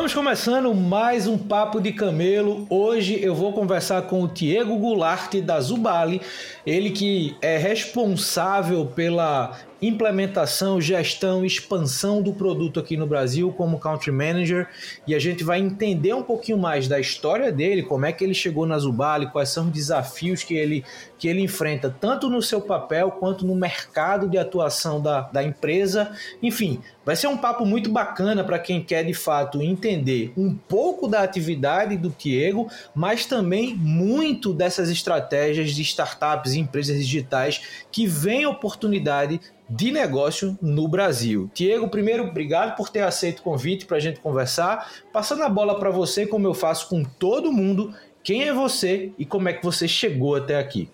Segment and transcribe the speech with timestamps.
[0.00, 2.66] Estamos começando mais um Papo de Camelo.
[2.70, 6.22] Hoje eu vou conversar com o Diego Goulart da Zubali,
[6.66, 14.12] ele que é responsável pela implementação, gestão, expansão do produto aqui no Brasil como country
[14.12, 14.68] manager
[15.06, 18.34] e a gente vai entender um pouquinho mais da história dele, como é que ele
[18.34, 20.84] chegou na Zubali, quais são os desafios que ele,
[21.18, 26.12] que ele enfrenta, tanto no seu papel quanto no mercado de atuação da, da empresa.
[26.42, 31.08] Enfim, vai ser um papo muito bacana para quem quer de fato entender um pouco
[31.08, 38.06] da atividade do Diego, mas também muito dessas estratégias de startups e empresas digitais que
[38.06, 41.48] vêm oportunidade de negócio no Brasil.
[41.54, 44.90] Diego, primeiro, obrigado por ter aceito o convite para a gente conversar.
[45.12, 49.24] Passando a bola para você, como eu faço com todo mundo, quem é você e
[49.24, 50.88] como é que você chegou até aqui?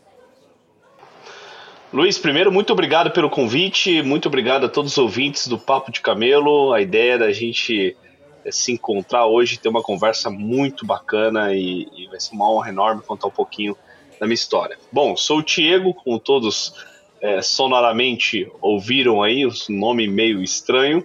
[1.92, 6.00] Luiz, primeiro, muito obrigado pelo convite, muito obrigado a todos os ouvintes do Papo de
[6.00, 6.72] Camelo.
[6.72, 7.96] A ideia da gente
[8.44, 12.68] eh, se encontrar hoje, ter uma conversa muito bacana e, e vai ser uma honra
[12.68, 13.76] enorme contar um pouquinho
[14.18, 14.78] da minha história.
[14.90, 16.74] Bom, sou o Diego, como todos
[17.20, 21.04] é, sonoramente ouviram aí, um nome meio estranho,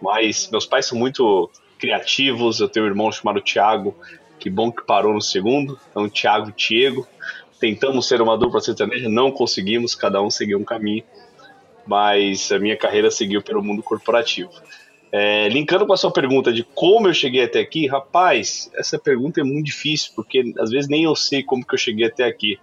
[0.00, 2.60] mas meus pais são muito criativos.
[2.60, 3.94] Eu tenho um irmão chamado Tiago,
[4.38, 7.06] que bom que parou no segundo, então Tiago e Tiago.
[7.60, 11.04] Tentamos ser uma dupla sertaneja, não conseguimos, cada um seguiu um caminho,
[11.86, 14.50] mas a minha carreira seguiu pelo mundo corporativo.
[15.14, 19.42] É, linkando com a sua pergunta de como eu cheguei até aqui, rapaz, essa pergunta
[19.42, 22.58] é muito difícil, porque às vezes nem eu sei como que eu cheguei até aqui.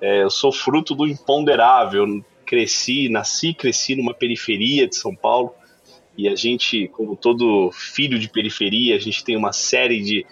[0.00, 2.24] É, eu sou fruto do imponderável.
[2.46, 5.52] Cresci, nasci, cresci numa periferia de São Paulo.
[6.16, 10.26] E a gente, como todo filho de periferia, a gente tem uma série de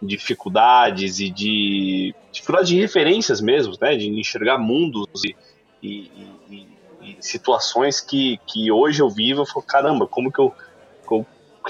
[0.00, 3.96] dificuldades e de dificuldades de referências mesmo, né?
[3.96, 5.34] De enxergar mundos e,
[5.82, 6.10] e,
[6.50, 6.66] e,
[7.02, 9.42] e situações que, que hoje eu vivo.
[9.42, 10.54] Eu falo, caramba, como que eu, eu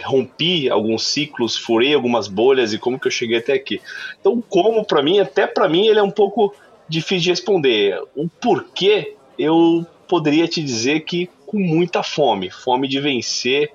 [0.04, 3.81] rompi alguns ciclos, furei algumas bolhas e como que eu cheguei até aqui.
[4.20, 6.54] Então, como para mim, até para mim, ele é um pouco
[6.88, 8.00] difícil de responder.
[8.14, 13.70] O porquê eu poderia te dizer que com muita fome, fome de vencer,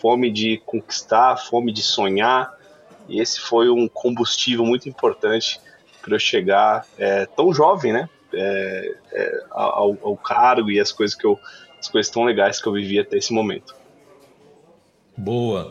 [0.00, 2.52] fome de conquistar, fome de sonhar.
[3.08, 5.60] E esse foi um combustível muito importante
[6.02, 8.08] para eu chegar é, tão jovem, né?
[8.32, 11.38] É, é, ao, ao, cargo e as coisas que eu,
[11.78, 13.74] as coisas tão legais que eu vivi até esse momento.
[15.16, 15.70] Boa.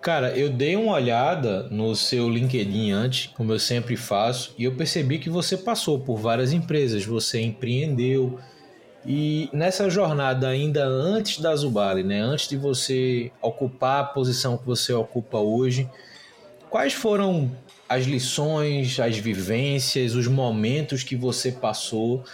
[0.00, 4.74] Cara, eu dei uma olhada no seu LinkedIn antes, como eu sempre faço, e eu
[4.74, 8.38] percebi que você passou por várias empresas, você empreendeu.
[9.04, 14.64] E nessa jornada, ainda antes da Zubali, né, antes de você ocupar a posição que
[14.66, 15.88] você ocupa hoje,
[16.70, 17.50] quais foram
[17.88, 22.24] as lições, as vivências, os momentos que você passou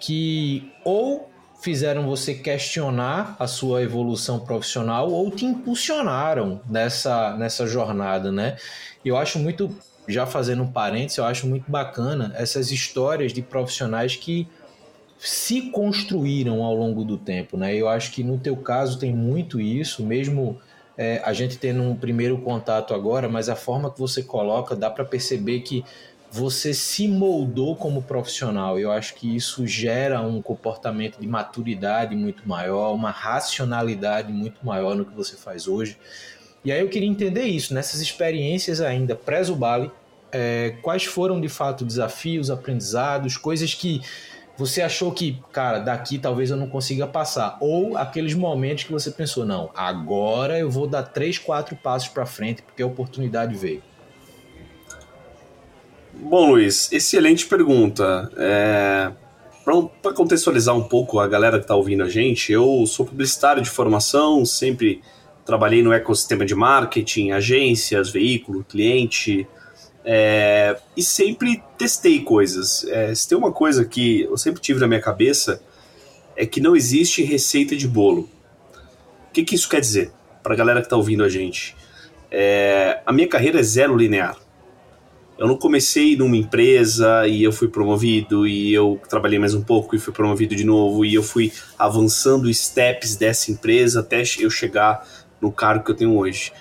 [0.00, 1.30] que ou
[1.66, 8.56] fizeram você questionar a sua evolução profissional ou te impulsionaram nessa, nessa jornada, né?
[9.04, 9.76] Eu acho muito,
[10.06, 14.46] já fazendo um parênteses, eu acho muito bacana essas histórias de profissionais que
[15.18, 17.74] se construíram ao longo do tempo, né?
[17.74, 20.60] Eu acho que no teu caso tem muito isso, mesmo
[20.96, 24.88] é, a gente tendo um primeiro contato agora, mas a forma que você coloca dá
[24.88, 25.84] para perceber que
[26.36, 28.78] você se moldou como profissional.
[28.78, 34.94] Eu acho que isso gera um comportamento de maturidade muito maior, uma racionalidade muito maior
[34.94, 35.96] no que você faz hoje.
[36.62, 39.90] E aí eu queria entender isso, nessas experiências ainda pré-Zubali,
[40.30, 44.02] é, quais foram de fato desafios, aprendizados, coisas que
[44.58, 49.10] você achou que, cara, daqui talvez eu não consiga passar, ou aqueles momentos que você
[49.10, 53.82] pensou, não, agora eu vou dar três, quatro passos para frente porque a oportunidade veio.
[56.18, 58.30] Bom, Luiz, excelente pergunta.
[58.36, 59.12] É...
[60.02, 63.68] Para contextualizar um pouco a galera que está ouvindo a gente, eu sou publicitário de
[63.68, 65.02] formação, sempre
[65.44, 69.46] trabalhei no ecossistema de marketing, agências, veículo, cliente,
[70.04, 70.76] é...
[70.96, 72.84] e sempre testei coisas.
[72.88, 73.14] É...
[73.14, 75.60] Se tem uma coisa que eu sempre tive na minha cabeça,
[76.34, 78.28] é que não existe receita de bolo.
[79.28, 80.10] O que, que isso quer dizer
[80.42, 81.76] para a galera que está ouvindo a gente?
[82.30, 83.00] É...
[83.04, 84.45] A minha carreira é zero linear
[85.38, 89.94] Eu não comecei numa empresa e eu fui promovido e eu trabalhei mais um pouco
[89.94, 95.06] e fui promovido de novo e eu fui avançando steps dessa empresa até eu chegar
[95.38, 96.52] no cargo que eu tenho hoje.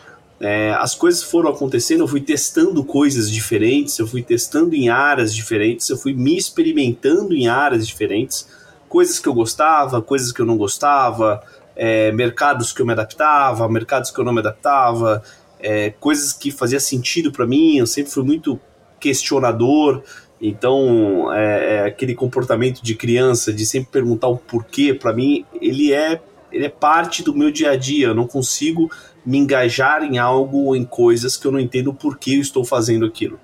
[0.42, 5.33] É, as coisas foram acontecendo, eu fui testando coisas diferentes, eu fui testando em áreas
[5.33, 8.45] diferentes, eu fui me experimentando em áreas diferentes,
[8.89, 11.42] coisas que eu gostava, coisas que eu não gostava,
[11.75, 15.24] é, mercados que eu me adaptava, mercados que eu não me adaptava,
[15.65, 17.77] é, coisas que fazia sentido para mim.
[17.77, 18.59] Eu sempre fui muito
[19.00, 20.03] questionador,
[20.39, 25.91] então é, é, aquele comportamento de criança de sempre perguntar o porquê, para mim ele
[25.91, 26.21] é
[26.51, 28.07] ele é parte do meu dia a dia.
[28.07, 28.89] Eu não consigo
[29.25, 32.63] me engajar em algo ou em coisas que eu não entendo o porquê eu estou
[32.63, 33.38] fazendo aquilo.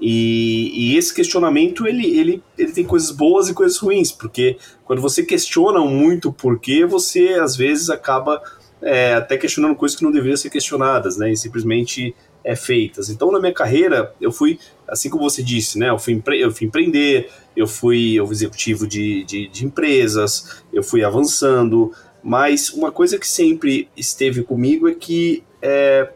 [0.00, 5.02] E, e, esse questionamento ele, ele, ele tem coisas boas e coisas ruins, porque quando
[5.02, 8.40] você questiona muito o porquê, você às vezes acaba
[8.82, 11.32] é, até questionando coisas que não deveriam ser questionadas, né?
[11.32, 12.14] E simplesmente
[12.44, 13.08] é, feitas.
[13.08, 15.90] Então, na minha carreira, eu fui, assim como você disse, né?
[15.90, 21.02] Eu fui, empre eu fui empreender, eu fui, executivo de, de, de empresas, eu fui
[21.04, 21.92] avançando,
[22.22, 26.10] mas uma coisa que sempre esteve comigo é que é,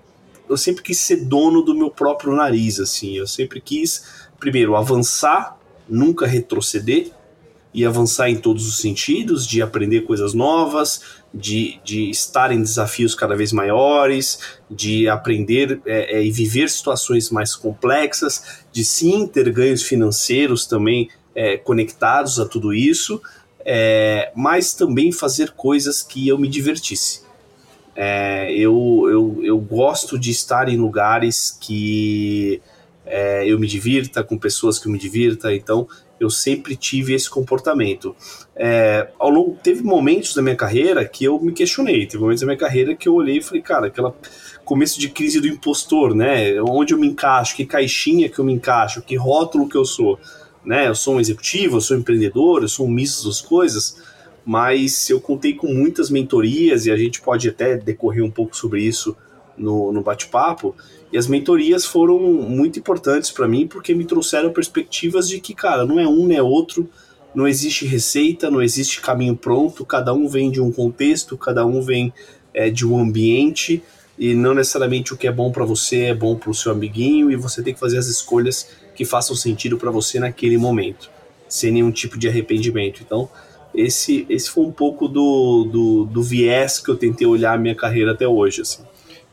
[0.48, 3.16] eu sempre quis ser dono do meu próprio nariz, assim.
[3.16, 4.04] Eu sempre quis,
[4.38, 7.10] primeiro, avançar, nunca retroceder
[7.74, 11.00] e avançar em todos os sentidos, de aprender coisas novas,
[11.32, 14.38] de, de estar em desafios cada vez maiores,
[14.70, 21.08] de aprender é, é, e viver situações mais complexas, de sim ter ganhos financeiros também
[21.34, 23.20] é, conectados a tudo isso,
[23.64, 27.22] é, mas também fazer coisas que eu me divertisse.
[27.94, 32.60] É, eu, eu, eu gosto de estar em lugares que
[33.04, 35.86] é, eu me divirta, com pessoas que eu me divirta, então
[36.22, 38.14] eu sempre tive esse comportamento.
[38.54, 42.46] É, ao longo, teve momentos da minha carreira que eu me questionei, teve momentos da
[42.46, 44.14] minha carreira que eu olhei e falei, cara, aquela
[44.64, 46.60] começo de crise do impostor, né?
[46.62, 50.18] Onde eu me encaixo, que caixinha que eu me encaixo, que rótulo que eu sou,
[50.64, 50.88] né?
[50.88, 54.12] Eu sou um executivo, eu sou um empreendedor, eu sou um misto das coisas
[54.44, 58.82] mas eu contei com muitas mentorias e a gente pode até decorrer um pouco sobre
[58.82, 59.16] isso
[59.56, 60.74] no, no bate-papo.
[61.12, 65.84] E as mentorias foram muito importantes para mim porque me trouxeram perspectivas de que, cara,
[65.84, 66.88] não é um nem é outro,
[67.34, 71.82] não existe receita, não existe caminho pronto, cada um vem de um contexto, cada um
[71.82, 72.12] vem
[72.52, 73.82] é, de um ambiente
[74.18, 77.30] e não necessariamente o que é bom para você é bom para o seu amiguinho
[77.30, 81.10] e você tem que fazer as escolhas que façam sentido para você naquele momento,
[81.48, 83.02] sem nenhum tipo de arrependimento.
[83.02, 83.28] Então,
[83.74, 87.74] esse, esse foi um pouco do, do, do viés que eu tentei olhar a minha
[87.74, 88.60] carreira até hoje.
[88.60, 88.82] Assim.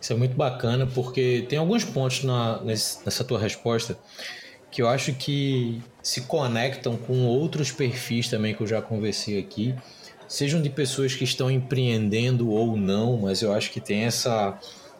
[0.01, 3.97] Isso é muito bacana porque tem alguns pontos na, nessa tua resposta
[4.71, 9.75] que eu acho que se conectam com outros perfis também que eu já conversei aqui,
[10.27, 14.57] sejam de pessoas que estão empreendendo ou não, mas eu acho que tem essa,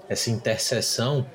[0.09, 1.25] essa interseção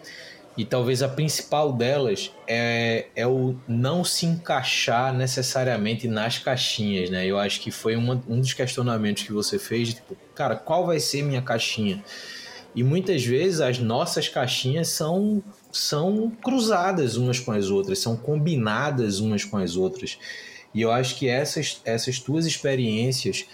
[0.57, 7.27] e talvez a principal delas é, é o não se encaixar necessariamente nas caixinhas, né?
[7.27, 11.01] Eu acho que foi uma, um dos questionamentos que você fez, tipo, cara, qual vai
[11.01, 12.03] ser minha caixinha?
[12.75, 19.21] E muitas vezes as nossas caixinhas são, são cruzadas umas com as outras, são combinadas
[19.21, 20.19] umas com as outras.
[20.75, 23.47] E eu acho que essas, essas tuas experiências,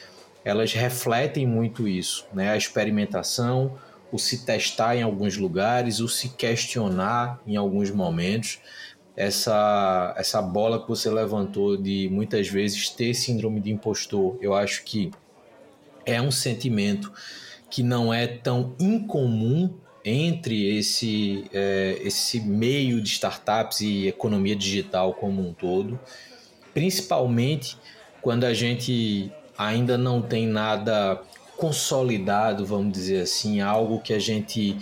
[0.42, 2.50] elas refletem muito isso, né?
[2.50, 3.78] A experimentação,
[4.10, 8.58] o se testar em alguns lugares, o se questionar em alguns momentos.
[9.14, 14.82] Essa, essa bola que você levantou de muitas vezes ter síndrome de impostor, eu acho
[14.84, 15.10] que
[16.06, 17.12] é um sentimento
[17.70, 19.72] que não é tão incomum
[20.04, 25.98] entre esse, é, esse meio de startups e economia digital como um todo,
[26.72, 27.76] principalmente
[28.22, 31.20] quando a gente ainda não tem nada
[31.56, 34.78] consolidado, vamos dizer assim, algo que a gente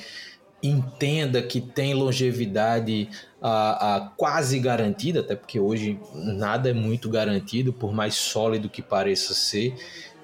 [0.63, 3.09] entenda que tem longevidade
[3.41, 8.83] a, a, quase garantida, até porque hoje nada é muito garantido, por mais sólido que
[8.83, 9.75] pareça ser.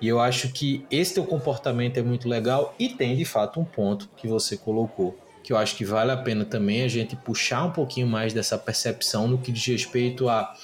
[0.04, 3.64] E eu acho que esse teu comportamento é muito legal e tem de fato um
[3.64, 7.64] ponto que você colocou, que eu acho que vale a pena também a gente puxar
[7.64, 10.54] um pouquinho mais dessa percepção no que diz respeito a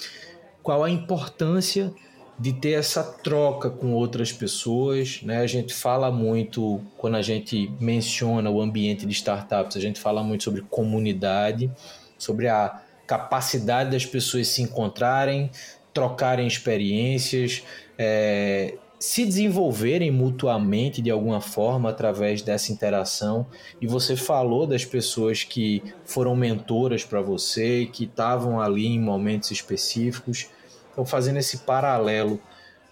[0.61, 1.91] qual a importância
[2.37, 5.39] de ter essa troca com outras pessoas, né?
[5.39, 10.21] A gente fala muito quando a gente menciona o ambiente de startups, a gente fala
[10.21, 11.71] muito sobre comunidade,
[12.15, 15.49] sobre a capacidade das pessoas se encontrarem,
[15.91, 17.63] trocarem experiências,
[17.97, 23.47] é, se desenvolverem mutuamente de alguma forma através dessa interação.
[23.81, 29.49] E você falou das pessoas que foram mentoras para você, que estavam ali em momentos
[29.49, 30.49] específicos.
[30.91, 32.39] Então, fazendo esse paralelo,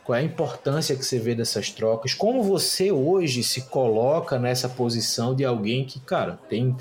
[0.03, 2.15] qual é a importância que você vê dessas trocas?
[2.15, 6.75] Como você hoje se coloca nessa posição de alguém que, cara, tem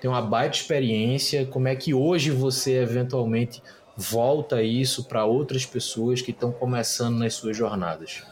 [0.00, 1.44] tem uma baita experiência.
[1.44, 3.60] Como é que hoje você eventualmente
[3.96, 8.22] volta isso para outras pessoas que estão começando nas suas jornadas?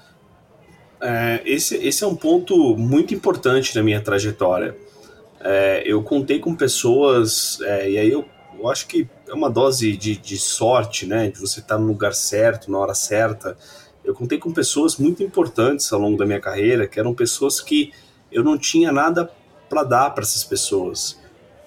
[1.01, 4.77] É, esse, esse é um ponto muito importante na minha trajetória.
[5.41, 8.25] É, eu contei com pessoas, é, e aí eu,
[8.59, 11.31] eu, acho que é uma dose de, de sorte, né?
[11.31, 13.57] De você estar tá no lugar certo, na hora certa.
[14.05, 17.93] Eu contei com pessoas muito importantes ao longo da minha carreira, que eram pessoas que
[18.31, 19.31] eu não tinha nada
[19.69, 21.19] para dar para essas pessoas.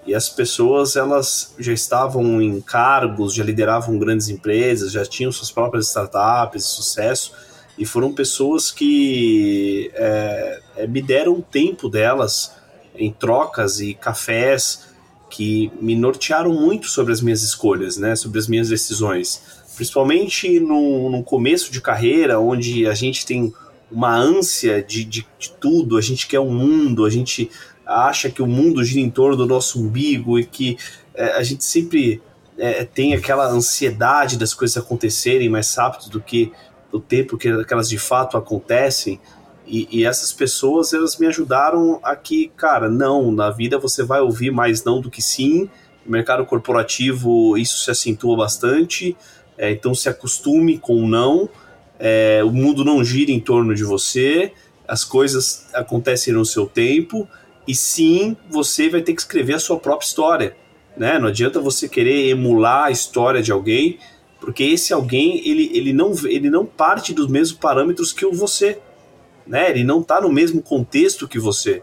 [0.06, 5.52] E as pessoas elas já estavam em cargos, já lideravam grandes empresas, já tinham suas
[5.52, 7.34] próprias startups, sucesso,
[7.80, 12.54] e foram pessoas que é, é, me deram o tempo delas
[12.94, 14.90] em trocas e cafés
[15.30, 19.42] que me nortearam muito sobre as minhas escolhas, né, sobre as minhas decisões.
[19.78, 23.54] Principalmente no, no começo de carreira, onde a gente tem
[23.90, 27.50] uma ânsia de, de, de tudo, a gente quer um mundo, a gente
[27.86, 30.78] acha que o mundo gira em torno do nosso umbigo e que
[31.14, 32.22] é, a gente sempre
[32.58, 36.52] é, tem aquela ansiedade das coisas acontecerem mais rápido do que
[36.91, 39.19] o tempo que elas de fato acontecem.
[39.65, 44.19] E, e, essas pessoas elas me ajudaram a que, cara, não, na vida você vai
[44.19, 45.69] ouvir mais não do que sim.
[46.05, 49.15] No mercado corporativo isso se acentua bastante,
[49.58, 51.48] é, então se acostume com o não.
[52.00, 54.53] É, o mundo não gira em torno de você,
[54.88, 57.27] as coisas acontecem no seu tempo
[57.67, 60.58] e sim, você vai ter que escrever a sua própria história.
[60.98, 61.19] Né?
[61.19, 64.00] Não adianta você querer emular a história de alguém,
[64.39, 68.79] porque esse alguém ele, ele, não, ele não parte dos mesmos parâmetros que o você.
[69.46, 69.69] Né?
[69.72, 71.81] Ele não está no mesmo contexto que você,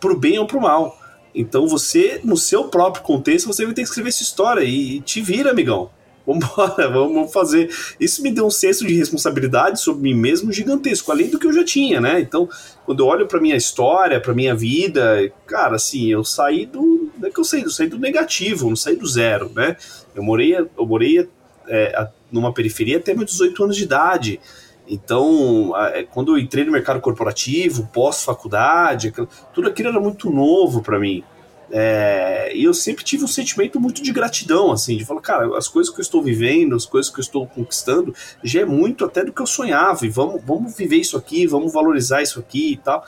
[0.00, 0.96] pro bem ou pro mal.
[1.34, 5.00] Então você, no seu próprio contexto, você vai ter que escrever essa história e, e
[5.00, 5.90] te vira, amigão.
[6.28, 7.70] Vambora, vamos fazer.
[7.98, 11.52] Isso me deu um senso de responsabilidade sobre mim mesmo gigantesco, além do que eu
[11.54, 12.20] já tinha, né?
[12.20, 12.46] Então,
[12.84, 17.10] quando eu olho para minha história, para minha vida, cara, assim, eu saí do.
[17.18, 19.74] Não é que eu saí, eu saí do negativo, não saí do zero, né?
[20.14, 21.26] Eu morei, eu morei
[21.68, 24.40] é, numa periferia até meus 18 anos de idade.
[24.88, 29.12] Então, é, quando eu entrei no mercado corporativo, pós-faculdade,
[29.52, 31.22] tudo aquilo era muito novo para mim.
[31.70, 35.68] É, e eu sempre tive um sentimento muito de gratidão, assim, de falar, cara, as
[35.68, 39.22] coisas que eu estou vivendo, as coisas que eu estou conquistando, já é muito até
[39.22, 42.76] do que eu sonhava, e vamos, vamos viver isso aqui, vamos valorizar isso aqui e
[42.78, 43.04] tal.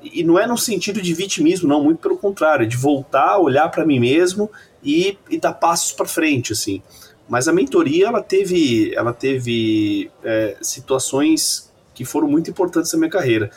[0.00, 3.68] E não é no sentido de vitimismo, não, muito pelo contrário, é de voltar, olhar
[3.70, 4.50] para mim mesmo
[4.82, 6.82] e, e dar passos para frente, assim.
[7.28, 13.10] Mas a mentoria, ela teve, ela teve é, situações que foram muito importantes na minha
[13.10, 13.50] carreira.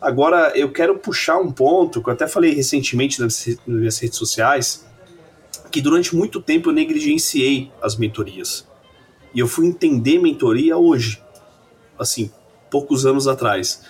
[0.00, 4.84] Agora, eu quero puxar um ponto que eu até falei recentemente nas minhas redes sociais,
[5.70, 8.66] que durante muito tempo eu negligenciei as mentorias.
[9.34, 11.22] E eu fui entender mentoria hoje,
[11.98, 12.30] assim,
[12.70, 13.82] poucos anos atrás.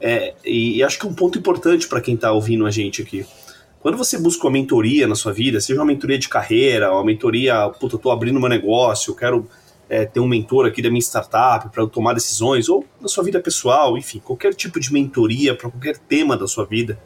[0.00, 3.26] É, e, e acho que um ponto importante para quem está ouvindo a gente aqui.
[3.82, 7.68] Quando você busca uma mentoria na sua vida, seja uma mentoria de carreira, uma mentoria,
[7.68, 9.48] puta, eu tô abrindo meu negócio, eu quero
[9.88, 13.40] é, ter um mentor aqui da minha startup para tomar decisões, ou na sua vida
[13.40, 16.96] pessoal, enfim, qualquer tipo de mentoria para qualquer tema da sua vida.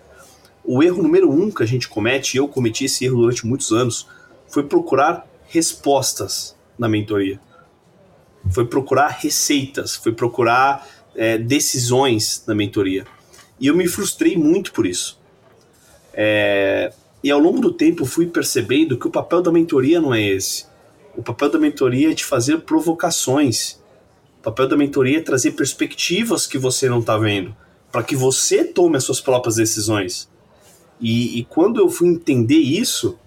[0.62, 3.72] O erro número um que a gente comete, e eu cometi esse erro durante muitos
[3.72, 4.06] anos,
[4.46, 7.40] foi procurar respostas na mentoria.
[8.50, 13.06] Foi procurar receitas, foi procurar é, decisões na mentoria.
[13.58, 15.18] E eu me frustrei muito por isso.
[16.18, 16.90] É,
[17.22, 20.64] e ao longo do tempo fui percebendo que o papel da mentoria não é esse.
[21.14, 23.80] O papel da mentoria é te fazer provocações.
[24.40, 27.54] O papel da mentoria é trazer perspectivas que você não está vendo,
[27.92, 30.28] para que você tome as suas próprias decisões.
[31.00, 33.18] E, e, quando eu fui entender isso,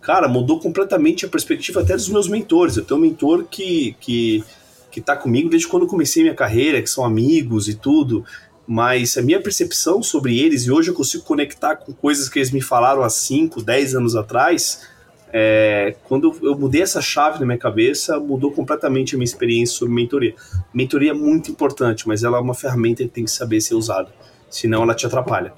[0.00, 2.76] cara, mudou completamente a perspectiva até dos meus mentores.
[2.76, 4.42] Eu tenho um mentor que, que,
[4.90, 8.24] que tá comigo desde quando eu comecei minha carreira, que são amigos e tudo,
[8.66, 12.50] mas a minha percepção sobre eles, e hoje eu consigo conectar com coisas que eles
[12.50, 14.88] me falaram há 5, 10 anos atrás,
[15.36, 19.92] é, quando eu mudei essa chave na minha cabeça, mudou completamente a minha experiência sobre
[19.92, 20.34] mentoria.
[20.72, 24.12] Mentoria é muito importante, mas ela é uma ferramenta que tem que saber ser usada,
[24.48, 25.52] senão ela te atrapalha.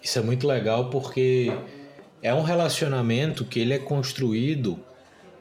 [0.00, 1.52] Isso é muito legal porque
[2.22, 4.78] é um relacionamento que ele é construído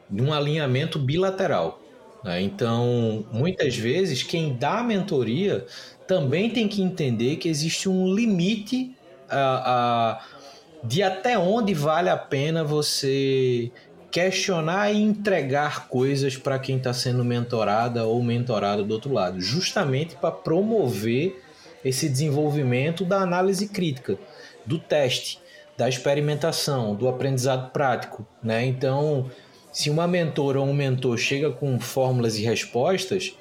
[0.09, 1.79] num alinhamento bilateral.
[2.23, 2.41] Né?
[2.41, 5.65] Então, muitas vezes, quem dá a mentoria
[6.07, 8.95] também tem que entender que existe um limite
[9.29, 10.37] a, a
[10.83, 13.71] de até onde vale a pena você
[14.09, 20.15] questionar e entregar coisas para quem está sendo mentorada ou mentorado do outro lado, justamente
[20.15, 21.43] para promover
[21.83, 24.17] esse desenvolvimento da análise crítica,
[24.65, 25.39] do teste,
[25.77, 28.65] da experimentação, do aprendizado prático, né?
[28.65, 29.29] Então,
[29.71, 33.35] se uma mentora ou um mentor chega com fórmulas e respostas,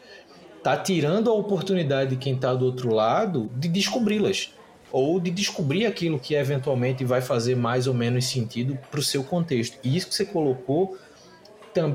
[0.66, 4.52] tá tirando a oportunidade de quem está do outro lado de descobri-las
[4.90, 9.23] ou de descobrir aquilo que eventualmente vai fazer mais ou menos sentido para o seu
[9.23, 9.78] contexto.
[9.85, 10.99] E isso que você colocou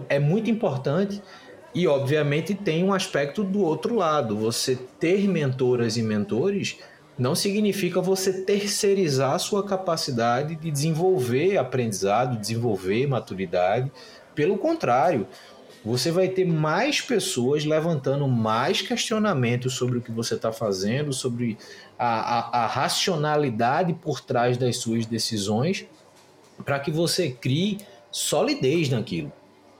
[0.07, 1.21] é muito importante
[1.75, 4.37] e, obviamente, tem um aspecto do outro lado.
[4.37, 6.77] Você ter mentoras e mentores
[7.17, 13.91] não significa você terceirizar a sua capacidade de desenvolver aprendizado, desenvolver maturidade.
[14.33, 15.27] Pelo contrário,
[15.83, 21.57] você vai ter mais pessoas levantando mais questionamentos sobre o que você está fazendo, sobre
[21.97, 25.85] a, a, a, racionalidade por trás das suas decisões,
[26.63, 27.79] para que você crie
[28.11, 29.31] solidez naquilo.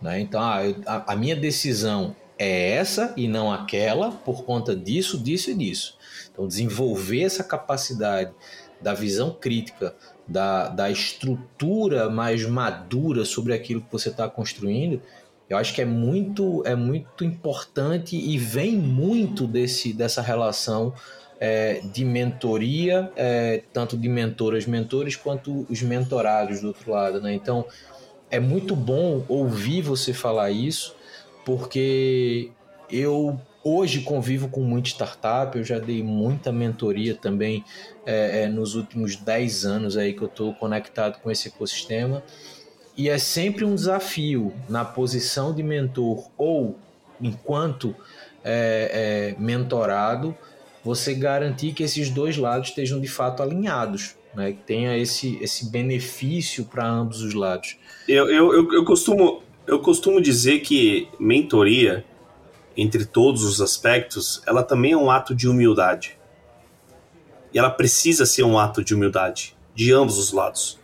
[0.02, 0.20] Né?
[0.22, 5.52] Então, ah, a, a minha decisão é essa e não aquela, por conta disso, disso
[5.52, 5.98] e disso.
[6.32, 8.32] Então, desenvolver essa capacidade
[8.82, 9.96] da visão crítica,
[10.28, 15.02] da, da estrutura mais madura sobre aquilo que você está construindo,
[15.52, 20.94] eu acho que é muito, é muito importante e vem muito desse, dessa relação
[21.42, 27.20] é, de mentoria, é, tanto de mentoras, mentores, quanto os mentorados do outro lado.
[27.20, 27.34] Né?
[27.34, 27.66] Então,
[28.30, 30.96] é muito bom ouvir você falar isso,
[31.44, 32.50] porque
[32.90, 37.66] eu hoje convivo com muita startup, eu já dei muita mentoria também
[38.06, 42.24] é, é nos últimos 10 anos aí que eu estou conectado com esse ecossistema.
[42.98, 46.78] E é sempre um desafio na posição de mentor ou
[47.22, 47.96] enquanto
[48.44, 50.36] é, é, mentorado,
[50.84, 54.52] você garantir que esses dois lados estejam de fato alinhados, né?
[54.52, 57.78] que tenha esse, esse benefício para ambos os lados.
[58.08, 62.04] Eu, eu, eu, eu, costumo, eu costumo dizer que mentoria,
[62.76, 66.18] entre todos os aspectos, ela também é um ato de humildade.
[67.54, 70.81] E ela precisa ser um ato de humildade, de ambos os lados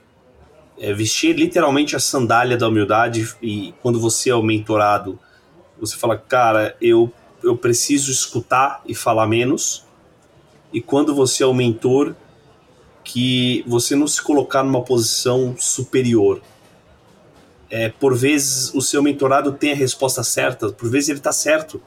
[0.79, 5.19] é, vestir literalmente a sandália da humildade e quando você é o mentorado,
[5.79, 7.11] você fala, cara, eu,
[7.43, 9.85] eu preciso escutar e falar menos.
[10.71, 12.15] E quando você é o mentor,
[13.03, 16.41] que você não se colocar numa posição superior.
[17.69, 21.81] É, por vezes o seu mentorado tem a resposta certa, por vezes ele está certo,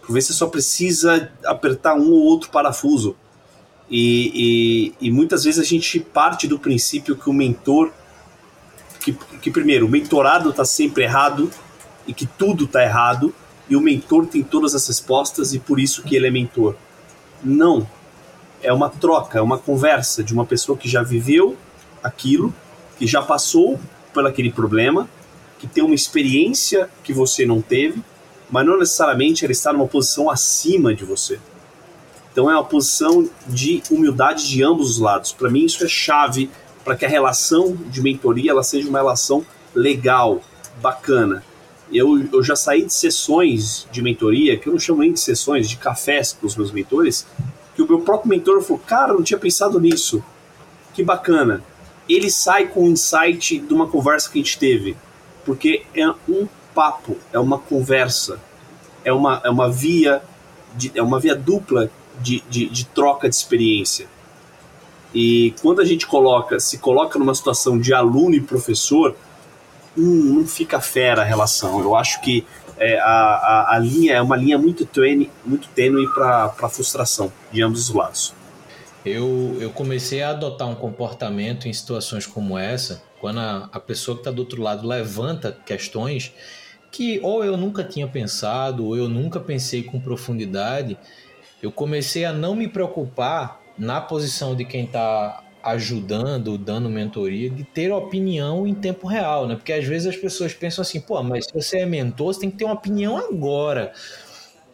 [0.00, 3.16] por vezes você só precisa apertar um ou outro parafuso.
[3.90, 7.92] E, e, e muitas vezes a gente parte do princípio que o mentor
[9.00, 11.50] que, que primeiro, o mentorado está sempre errado
[12.06, 13.34] e que tudo está errado
[13.68, 16.74] e o mentor tem todas as respostas e por isso que ele é mentor.
[17.42, 17.88] Não.
[18.62, 21.56] É uma troca, é uma conversa de uma pessoa que já viveu
[22.02, 22.52] aquilo,
[22.98, 23.80] que já passou
[24.12, 25.08] por aquele problema,
[25.58, 28.02] que tem uma experiência que você não teve,
[28.50, 31.38] mas não necessariamente ela está numa posição acima de você.
[32.32, 35.32] Então é uma posição de humildade de ambos os lados.
[35.32, 36.50] Para mim isso é chave
[36.84, 40.40] para que a relação de mentoria ela seja uma relação legal,
[40.80, 41.44] bacana.
[41.92, 45.68] Eu, eu já saí de sessões de mentoria, que eu não chamo nem de sessões,
[45.68, 47.26] de cafés com os meus mentores,
[47.74, 50.22] que o meu próprio mentor falou: Cara, não tinha pensado nisso.
[50.94, 51.62] Que bacana.
[52.08, 54.96] Ele sai com um insight de uma conversa que a gente teve,
[55.44, 58.40] porque é um papo, é uma conversa,
[59.04, 60.22] é uma, é uma via
[60.74, 61.90] de, é uma via dupla
[62.20, 64.08] de, de, de troca de experiência.
[65.14, 69.16] E quando a gente coloca, se coloca numa situação de aluno e professor,
[69.96, 71.80] hum, não fica fera a relação.
[71.80, 72.46] Eu acho que
[72.78, 77.62] é, a, a, a, linha é uma linha muito tênue, muito tênue para frustração de
[77.62, 78.34] ambos os lados.
[79.04, 84.16] Eu, eu comecei a adotar um comportamento em situações como essa, quando a, a pessoa
[84.16, 86.32] que está do outro lado levanta questões
[86.90, 90.98] que ou eu nunca tinha pensado, ou eu nunca pensei com profundidade,
[91.62, 97.64] eu comecei a não me preocupar na posição de quem está ajudando, dando mentoria, de
[97.64, 99.56] ter opinião em tempo real, né?
[99.56, 102.50] Porque às vezes as pessoas pensam assim, pô, mas se você é mentor, você tem
[102.50, 103.92] que ter uma opinião agora.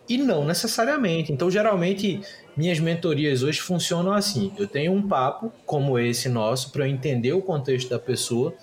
[0.09, 1.33] E não necessariamente.
[1.33, 2.21] Então, geralmente,
[2.57, 4.53] minhas mentorias hoje funcionam assim.
[4.59, 8.55] Eu tenho um papo como esse nosso para eu entender o contexto da pessoa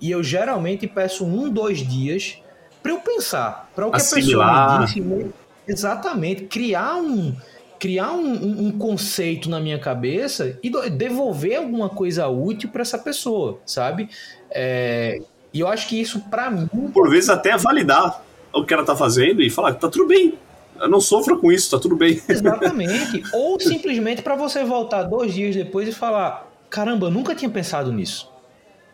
[0.00, 2.38] e eu geralmente peço um, dois dias
[2.82, 4.82] para eu pensar, para o que Assimilar.
[4.82, 5.34] a pessoa me disse.
[5.66, 7.36] Exatamente, criar um
[7.82, 13.58] criar um, um, conceito na minha cabeça e devolver alguma coisa útil para essa pessoa,
[13.66, 14.08] sabe?
[14.52, 15.20] É,
[15.52, 16.68] e eu acho que isso, para mim.
[16.94, 20.34] Por vezes, até validar o que ela tá fazendo e falar: tá tudo bem,
[20.80, 22.22] eu não sofro com isso, tá tudo bem.
[22.28, 23.20] Exatamente.
[23.32, 27.92] Ou simplesmente para você voltar dois dias depois e falar: caramba, eu nunca tinha pensado
[27.92, 28.30] nisso.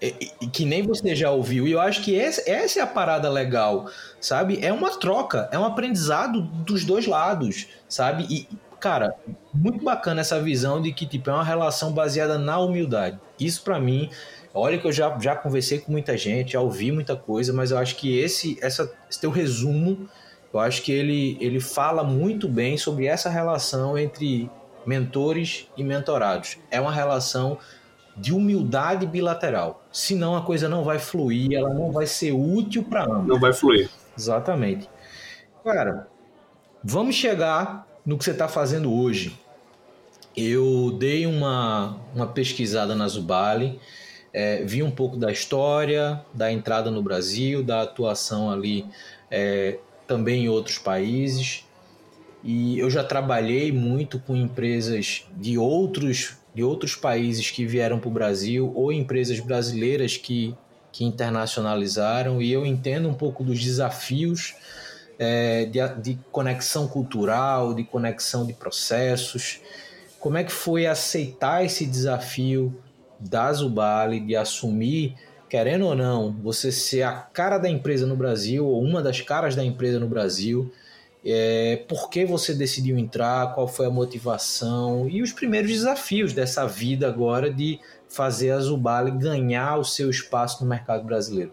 [0.00, 1.68] E, e, que nem você já ouviu.
[1.68, 4.58] E eu acho que esse, essa é a parada legal, sabe?
[4.62, 8.26] É uma troca, é um aprendizado dos dois lados, sabe?
[8.30, 8.48] E
[8.80, 9.14] cara,
[9.52, 13.18] muito bacana essa visão de que tipo é uma relação baseada na humildade.
[13.38, 14.10] Isso para mim,
[14.54, 17.78] olha que eu já, já conversei com muita gente, já ouvi muita coisa, mas eu
[17.78, 20.08] acho que esse essa esse teu resumo,
[20.52, 24.50] eu acho que ele ele fala muito bem sobre essa relação entre
[24.86, 26.58] mentores e mentorados.
[26.70, 27.58] É uma relação
[28.16, 29.84] de humildade bilateral.
[29.92, 33.28] Senão a coisa não vai fluir, ela não vai ser útil para ambos.
[33.28, 33.88] Não vai fluir.
[34.16, 34.90] Exatamente.
[35.62, 36.08] Cara,
[36.82, 39.38] vamos chegar no que você está fazendo hoje.
[40.34, 43.78] Eu dei uma, uma pesquisada na Zubali,
[44.32, 48.86] é, vi um pouco da história, da entrada no Brasil, da atuação ali
[49.30, 51.66] é, também em outros países.
[52.42, 58.08] E eu já trabalhei muito com empresas de outros, de outros países que vieram para
[58.08, 60.54] o Brasil ou empresas brasileiras que,
[60.90, 62.40] que internacionalizaram.
[62.40, 64.54] E eu entendo um pouco dos desafios
[65.18, 69.60] é, de, de conexão cultural, de conexão de processos.
[70.20, 72.74] Como é que foi aceitar esse desafio
[73.18, 75.16] da Zubali de assumir,
[75.48, 79.56] querendo ou não, você ser a cara da empresa no Brasil ou uma das caras
[79.56, 80.72] da empresa no Brasil?
[81.24, 83.54] É, por que você decidiu entrar?
[83.54, 89.10] Qual foi a motivação e os primeiros desafios dessa vida agora de fazer a Zubali
[89.10, 91.52] ganhar o seu espaço no mercado brasileiro?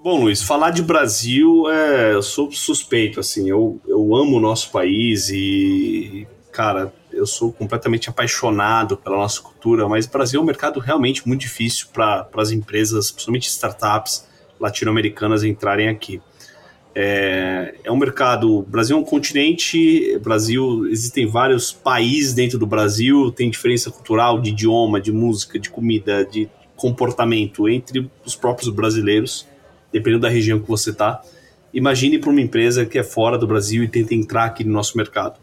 [0.00, 4.70] Bom, Luiz, falar de Brasil, é, eu sou suspeito, assim, eu, eu amo o nosso
[4.70, 10.46] país e, cara, eu sou completamente apaixonado pela nossa cultura, mas o Brasil é um
[10.46, 14.24] mercado realmente muito difícil para as empresas, principalmente startups
[14.60, 16.22] latino-americanas, entrarem aqui.
[16.94, 18.58] É, é um mercado.
[18.58, 20.16] O Brasil é um continente.
[20.18, 23.30] Brasil existem vários países dentro do Brasil.
[23.30, 29.46] Tem diferença cultural, de idioma, de música, de comida, de comportamento entre os próprios brasileiros
[29.92, 31.20] dependendo da região que você está.
[31.72, 34.96] Imagine para uma empresa que é fora do Brasil e tenta entrar aqui no nosso
[34.96, 35.38] mercado.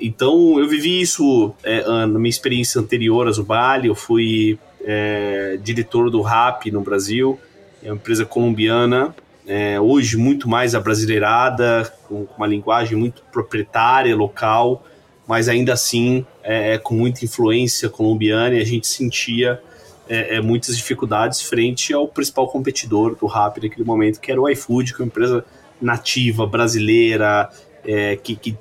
[0.00, 3.88] Então, eu vivi isso é, na minha experiência anterior a Zubali.
[3.88, 7.38] Eu fui é, diretor do RAP no Brasil,
[7.82, 9.14] é uma empresa colombiana,
[9.46, 14.84] é, hoje muito mais abrasileirada, com, uma linguagem muito proprietária, local,
[15.26, 19.60] mas ainda assim é, é com muita influência colombiana e a gente sentia
[20.08, 24.48] é, é, muitas dificuldades frente ao principal competidor do Rappi naquele momento, que era o
[24.48, 25.44] iFood, que é uma empresa
[25.80, 27.50] nativa, brasileira,
[27.84, 28.56] é, que, que,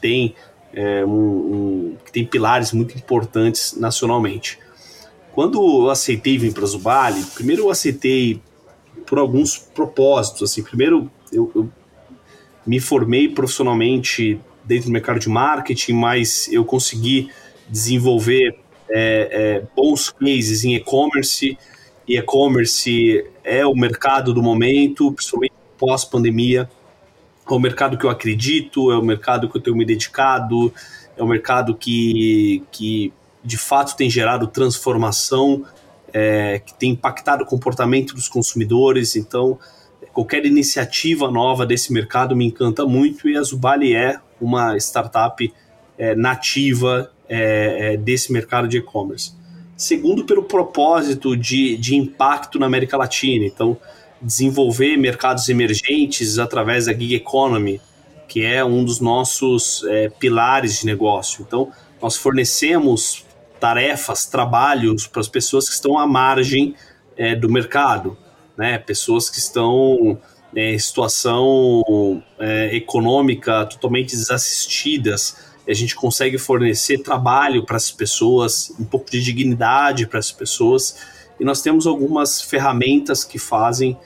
[0.00, 0.34] tem,
[0.72, 4.58] é, um, um, que tem pilares muito importantes nacionalmente.
[5.32, 8.42] Quando eu aceitei vir para Zubali, primeiro eu aceitei
[9.06, 10.42] por alguns propósitos.
[10.42, 11.70] Assim, primeiro, eu, eu
[12.66, 17.30] me formei profissionalmente dentro do mercado de marketing, mas eu consegui
[17.68, 18.58] desenvolver
[18.90, 21.58] é, é, bons cases em e-commerce,
[22.06, 26.68] e e-commerce é o mercado do momento, principalmente pós-pandemia.
[27.48, 30.72] É o mercado que eu acredito, é o mercado que eu tenho me dedicado,
[31.16, 33.12] é o mercado que, que
[33.44, 35.64] de fato tem gerado transformação,
[36.12, 39.16] é, que tem impactado o comportamento dos consumidores.
[39.16, 39.58] Então,
[40.12, 45.52] qualquer iniciativa nova desse mercado me encanta muito e a Zubali é uma startup
[45.98, 49.32] é, nativa é, é, desse mercado de e-commerce.
[49.76, 53.44] Segundo, pelo propósito de, de impacto na América Latina.
[53.44, 53.76] Então,
[54.20, 57.80] desenvolver mercados emergentes através da gig economy,
[58.26, 61.44] que é um dos nossos é, pilares de negócio.
[61.46, 63.24] Então, nós fornecemos
[63.60, 66.74] tarefas, trabalhos para as pessoas que estão à margem
[67.16, 68.16] é, do mercado,
[68.56, 68.78] né?
[68.78, 70.18] Pessoas que estão
[70.54, 71.82] é, em situação
[72.38, 75.36] é, econômica totalmente desassistidas,
[75.68, 80.96] a gente consegue fornecer trabalho para as pessoas, um pouco de dignidade para as pessoas,
[81.38, 83.96] e nós temos algumas ferramentas que fazem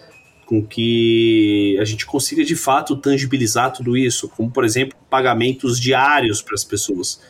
[0.44, 6.42] com que a gente consiga de fato tangibilizar tudo isso, como por exemplo pagamentos diários
[6.42, 7.20] para as pessoas.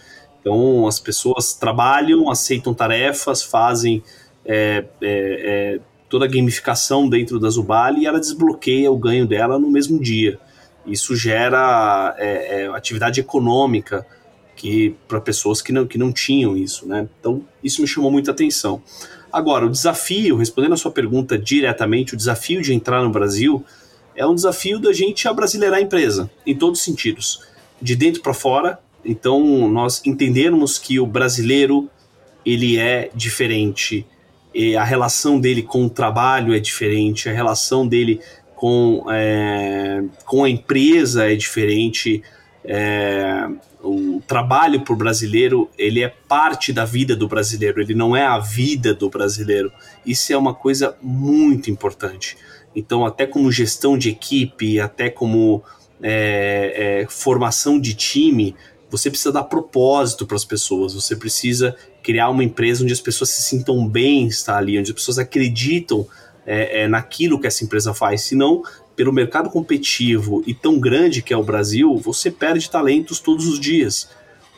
[0.41, 4.03] Então as pessoas trabalham, aceitam tarefas, fazem
[4.45, 9.59] é, é, é, toda a gamificação dentro da Zubali e ela desbloqueia o ganho dela
[9.59, 10.41] no mesmo dia.
[10.85, 14.05] Isso gera é, é, atividade econômica
[14.57, 17.09] que para pessoas que não, que não tinham isso, né?
[17.21, 18.83] Então, isso me chamou muita atenção.
[19.33, 23.65] Agora, o desafio, respondendo a sua pergunta diretamente, o desafio de entrar no Brasil
[24.15, 27.41] é um desafio da gente abrasileirar a empresa, em todos os sentidos,
[27.81, 28.79] de dentro para fora.
[29.05, 31.89] Então, nós entendermos que o brasileiro
[32.45, 34.07] ele é diferente,
[34.79, 38.21] a relação dele com o trabalho é diferente, a relação dele
[38.55, 42.23] com, é, com a empresa é diferente,
[42.65, 43.49] é,
[43.83, 48.25] o trabalho para o brasileiro ele é parte da vida do brasileiro, ele não é
[48.25, 49.71] a vida do brasileiro.
[50.07, 52.39] Isso é uma coisa muito importante.
[52.75, 55.63] Então, até como gestão de equipe, até como
[56.03, 58.57] é, é, formação de time,
[58.91, 63.29] você precisa dar propósito para as pessoas, você precisa criar uma empresa onde as pessoas
[63.29, 66.07] se sintam bem estar ali, onde as pessoas acreditam
[66.47, 68.23] é, é naquilo que essa empresa faz.
[68.23, 68.63] Senão,
[68.97, 73.61] pelo mercado competitivo e tão grande que é o Brasil, você perde talentos todos os
[73.61, 74.09] dias.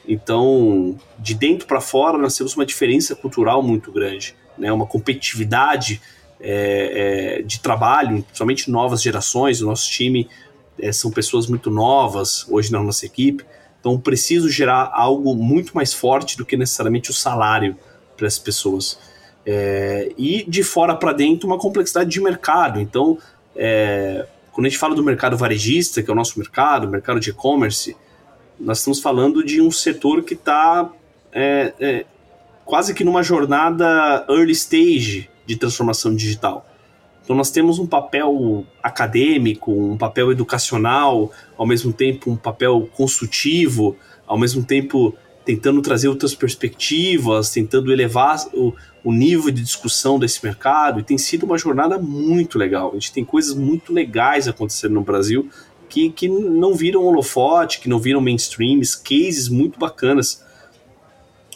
[0.06, 4.70] Então, de dentro para fora, nós temos uma diferença cultural muito grande, né?
[4.70, 6.00] uma competitividade
[6.40, 9.62] é, é, de trabalho, principalmente novas gerações.
[9.62, 10.28] O nosso time
[10.78, 13.44] é, são pessoas muito novas hoje na nossa equipe,
[13.80, 17.76] então preciso gerar algo muito mais forte do que necessariamente o salário
[18.16, 18.98] para as pessoas.
[19.46, 22.80] É, e de fora para dentro, uma complexidade de mercado.
[22.80, 23.18] Então,
[23.56, 27.30] é, quando a gente fala do mercado varejista, que é o nosso mercado, mercado de
[27.30, 27.96] e-commerce,
[28.58, 30.90] nós estamos falando de um setor que está
[31.32, 32.06] é, é,
[32.64, 36.66] quase que numa jornada early stage de transformação digital.
[37.22, 43.96] Então nós temos um papel acadêmico, um papel educacional, ao mesmo tempo um papel consultivo,
[44.26, 45.14] ao mesmo tempo
[45.44, 51.18] tentando trazer outras perspectivas, tentando elevar o, o nível de discussão desse mercado, e tem
[51.18, 52.90] sido uma jornada muito legal.
[52.90, 55.50] A gente tem coisas muito legais acontecendo no Brasil
[55.94, 60.42] que, que não viram holofote, que não viram mainstreams, cases muito bacanas,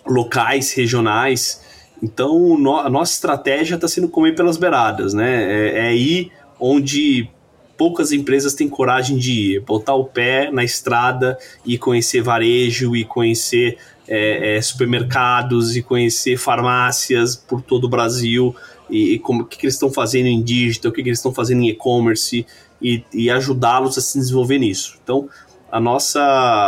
[0.07, 1.61] locais, regionais.
[2.01, 5.42] Então, no, a nossa estratégia está sendo comer pelas beiradas, né?
[5.42, 7.29] É, é aí onde
[7.77, 13.05] poucas empresas têm coragem de ir, botar o pé na estrada e conhecer varejo e
[13.05, 18.55] conhecer é, é, supermercados e conhecer farmácias por todo o Brasil
[18.88, 21.18] e, e como o que, que eles estão fazendo em digital, o que, que eles
[21.18, 22.46] estão fazendo em e-commerce
[22.80, 24.98] e, e ajudá-los a se desenvolver nisso.
[25.02, 25.28] Então,
[25.70, 26.22] a nossa,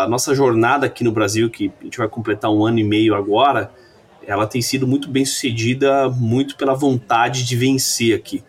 [0.05, 3.15] a nossa jornada aqui no Brasil, que a gente vai completar um ano e meio
[3.15, 3.71] agora,
[4.27, 8.43] ela tem sido muito bem sucedida, muito pela vontade de vencer aqui.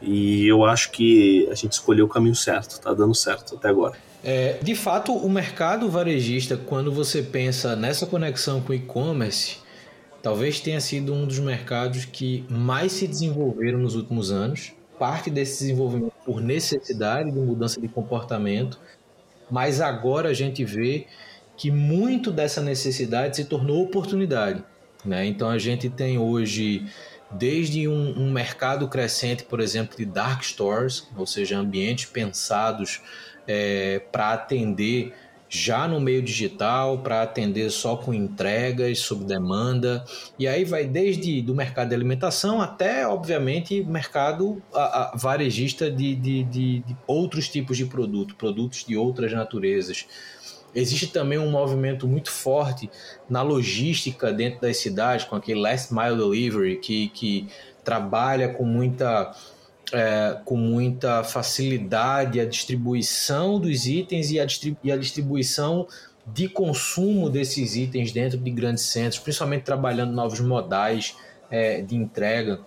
[0.00, 3.96] E eu acho que a gente escolheu o caminho certo, tá dando certo até agora.
[4.22, 9.58] É, de fato, o mercado varejista, quando você pensa nessa conexão com o e-commerce,
[10.22, 14.72] talvez tenha sido um dos mercados que mais se desenvolveram nos últimos anos.
[14.98, 18.78] Parte desse desenvolvimento por necessidade de mudança de comportamento,
[19.50, 21.06] mas agora a gente vê
[21.56, 24.62] que muito dessa necessidade se tornou oportunidade.
[25.04, 25.26] Né?
[25.26, 26.86] Então a gente tem hoje
[27.30, 33.02] desde um, um, mercado crescente, por exemplo, de dark stores, ou seja, ambientes pensados
[33.46, 35.12] é, para atender
[35.48, 40.04] já no meio digital, para atender só com entregas sob demanda,
[40.38, 46.14] e aí vai desde do mercado de alimentação até, obviamente, mercado a, a, varejista de,
[46.14, 50.06] de, de, de outros tipos de produto, produtos de outras naturezas.
[50.74, 52.90] Existe também um movimento muito forte
[53.28, 57.48] na logística dentro das cidades, com aquele last mile delivery, que, que
[57.82, 59.34] trabalha com muita,
[59.92, 64.46] é, com muita facilidade a distribuição dos itens e a,
[64.82, 65.86] e a distribuição
[66.26, 71.16] de consumo desses itens dentro de grandes centros, principalmente trabalhando novos modais
[71.50, 72.60] é, de entrega.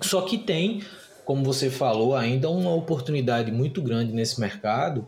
[0.00, 0.82] Só que tem,
[1.24, 5.06] como você falou, ainda uma oportunidade muito grande nesse mercado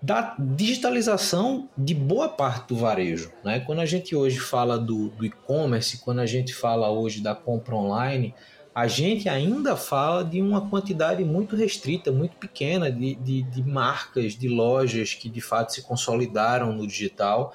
[0.00, 3.30] da digitalização de boa parte do varejo.
[3.44, 3.60] Né?
[3.60, 7.76] Quando a gente hoje fala do, do e-commerce, quando a gente fala hoje da compra
[7.76, 8.34] online,
[8.74, 14.34] a gente ainda fala de uma quantidade muito restrita, muito pequena de, de, de marcas,
[14.34, 17.52] de lojas que de fato se consolidaram no digital,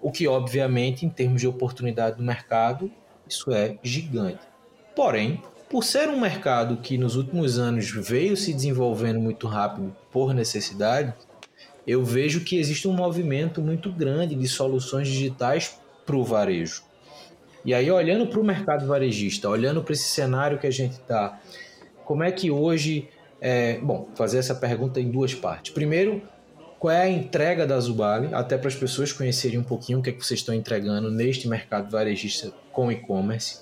[0.00, 2.90] o que obviamente em termos de oportunidade do mercado,
[3.28, 4.40] isso é gigante.
[4.94, 10.32] Porém, por ser um mercado que nos últimos anos veio se desenvolvendo muito rápido por
[10.32, 11.12] necessidade,
[11.84, 16.82] eu vejo que existe um movimento muito grande de soluções digitais para o varejo.
[17.64, 21.40] E aí, olhando para o mercado varejista, olhando para esse cenário que a gente está,
[22.04, 23.08] como é que hoje.
[23.44, 25.72] É, bom, fazer essa pergunta em duas partes.
[25.72, 26.22] Primeiro,
[26.82, 30.10] qual é a entrega da Zubali, até para as pessoas conhecerem um pouquinho o que,
[30.10, 33.60] é que vocês estão entregando neste mercado varejista com e-commerce,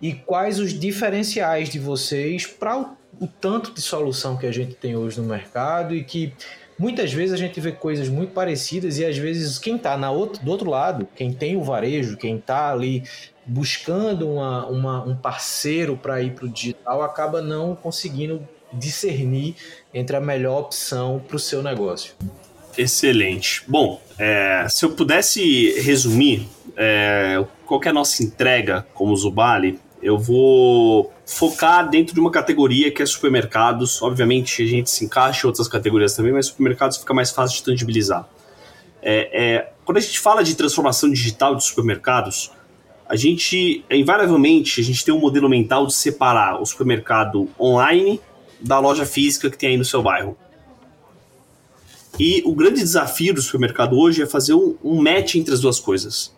[0.00, 4.74] e quais os diferenciais de vocês para o, o tanto de solução que a gente
[4.74, 6.32] tem hoje no mercado e que
[6.78, 10.50] muitas vezes a gente vê coisas muito parecidas e às vezes quem está outro, do
[10.50, 13.02] outro lado, quem tem o varejo, quem está ali
[13.44, 19.56] buscando uma, uma, um parceiro para ir para o digital, acaba não conseguindo discernir
[19.92, 22.14] entre a melhor opção para o seu negócio.
[22.76, 23.62] Excelente.
[23.68, 30.18] Bom, é, se eu pudesse resumir é, qual é a nossa entrega como Zubali, eu
[30.18, 34.02] vou focar dentro de uma categoria que é supermercados.
[34.02, 37.64] Obviamente, a gente se encaixa em outras categorias também, mas supermercados fica mais fácil de
[37.64, 38.28] tangibilizar.
[39.00, 42.50] É, é, quando a gente fala de transformação digital de supermercados,
[43.12, 48.18] a gente, invariavelmente, a gente tem um modelo mental de separar o supermercado online
[48.58, 50.34] da loja física que tem aí no seu bairro.
[52.18, 55.78] E o grande desafio do supermercado hoje é fazer um, um match entre as duas
[55.78, 56.34] coisas.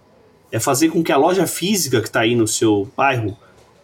[0.50, 3.38] É fazer com que a loja física que está aí no seu bairro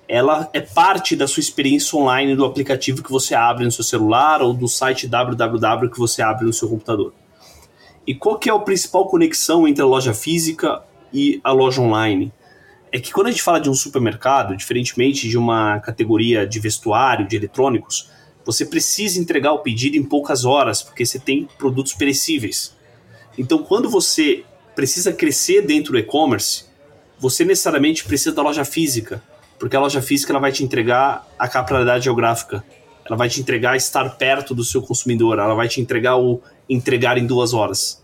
[0.09, 4.43] ela é parte da sua experiência online do aplicativo que você abre no seu celular
[4.43, 7.15] ou do site www que você abre no seu computador.
[8.05, 12.33] E qual que é a principal conexão entre a loja física e a loja online
[12.93, 17.27] é que quando a gente fala de um supermercado, diferentemente de uma categoria de vestuário,
[17.27, 18.11] de eletrônicos,
[18.45, 22.75] você precisa entregar o pedido em poucas horas, porque você tem produtos perecíveis.
[23.39, 26.65] Então, quando você precisa crescer dentro do e-commerce,
[27.19, 29.23] você necessariamente precisa da loja física,
[29.59, 32.65] porque a loja física ela vai te entregar a capilaridade geográfica,
[33.05, 37.19] ela vai te entregar estar perto do seu consumidor, ela vai te entregar o entregar
[37.19, 38.00] em duas horas.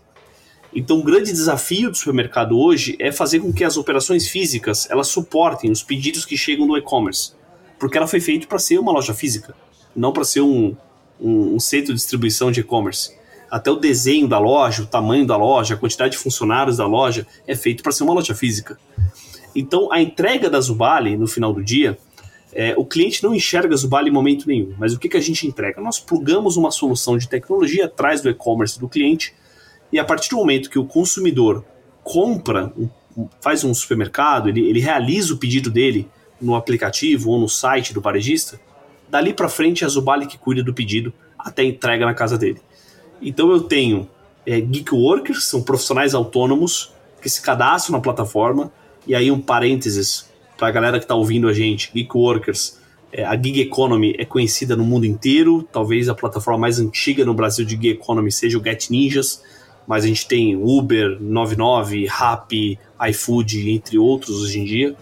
[0.73, 5.07] Então, o grande desafio do supermercado hoje é fazer com que as operações físicas elas
[5.07, 7.31] suportem os pedidos que chegam do e-commerce,
[7.79, 9.55] porque ela foi feita para ser uma loja física,
[9.95, 10.75] não para ser um,
[11.19, 13.15] um, um centro de distribuição de e-commerce.
[13.49, 17.25] Até o desenho da loja, o tamanho da loja, a quantidade de funcionários da loja
[17.47, 18.77] é feito para ser uma loja física.
[19.55, 21.97] Então, a entrega da Zubali no final do dia,
[22.53, 25.21] é, o cliente não enxerga a Zubali em momento nenhum, mas o que, que a
[25.21, 25.81] gente entrega?
[25.81, 29.33] Nós plugamos uma solução de tecnologia atrás do e-commerce do cliente
[29.91, 31.63] e a partir do momento que o consumidor
[32.03, 32.71] compra,
[33.41, 36.07] faz um supermercado, ele, ele realiza o pedido dele
[36.39, 38.59] no aplicativo ou no site do varejista,
[39.09, 42.61] dali para frente é a Zubali que cuida do pedido até entrega na casa dele.
[43.21, 44.07] Então eu tenho
[44.45, 48.71] é, Geek Workers, são profissionais autônomos que se cadastram na plataforma,
[49.05, 52.79] e aí um parênteses para a galera que está ouvindo a gente, Geek Workers,
[53.11, 57.33] é, a Gig Economy é conhecida no mundo inteiro, talvez a plataforma mais antiga no
[57.33, 59.41] Brasil de Gig Economy seja o Get Ninjas,
[59.87, 62.77] mas a gente tem Uber, 99, Rappi,
[63.09, 64.95] iFood, entre outros hoje em dia.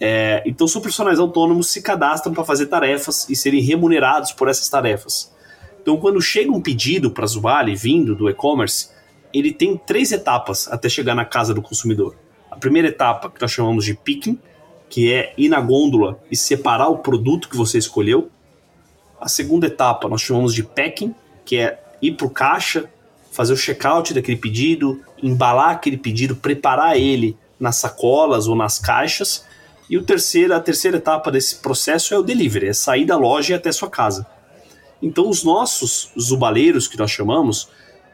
[0.00, 4.68] É, então, são profissionais autônomos se cadastram para fazer tarefas e serem remunerados por essas
[4.68, 5.32] tarefas.
[5.80, 8.88] Então, quando chega um pedido para a Zubali vindo do e-commerce,
[9.32, 12.16] ele tem três etapas até chegar na casa do consumidor.
[12.50, 14.38] A primeira etapa, que nós chamamos de picking,
[14.88, 18.30] que é ir na gôndola e separar o produto que você escolheu.
[19.20, 22.88] A segunda etapa nós chamamos de packing, que é ir para o caixa,
[23.34, 29.44] fazer o checkout daquele pedido, embalar aquele pedido, preparar ele nas sacolas ou nas caixas.
[29.90, 33.52] E o terceiro, a terceira etapa desse processo é o delivery, é sair da loja
[33.52, 34.24] e até sua casa.
[35.02, 37.68] Então os nossos zubaleiros, que nós chamamos,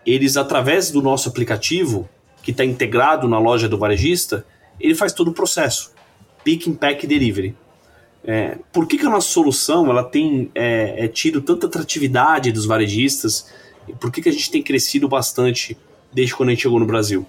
[0.06, 2.09] eles através do nosso aplicativo,
[2.42, 4.46] que está integrado na loja do varejista,
[4.80, 5.92] ele faz todo o processo.
[6.42, 7.54] Pick, Pack Delivery.
[8.24, 12.64] É, por que, que a nossa solução ela tem é, é, tido tanta atratividade dos
[12.64, 13.59] varejistas
[13.98, 15.76] por que, que a gente tem crescido bastante
[16.12, 17.26] desde quando a gente chegou no Brasil?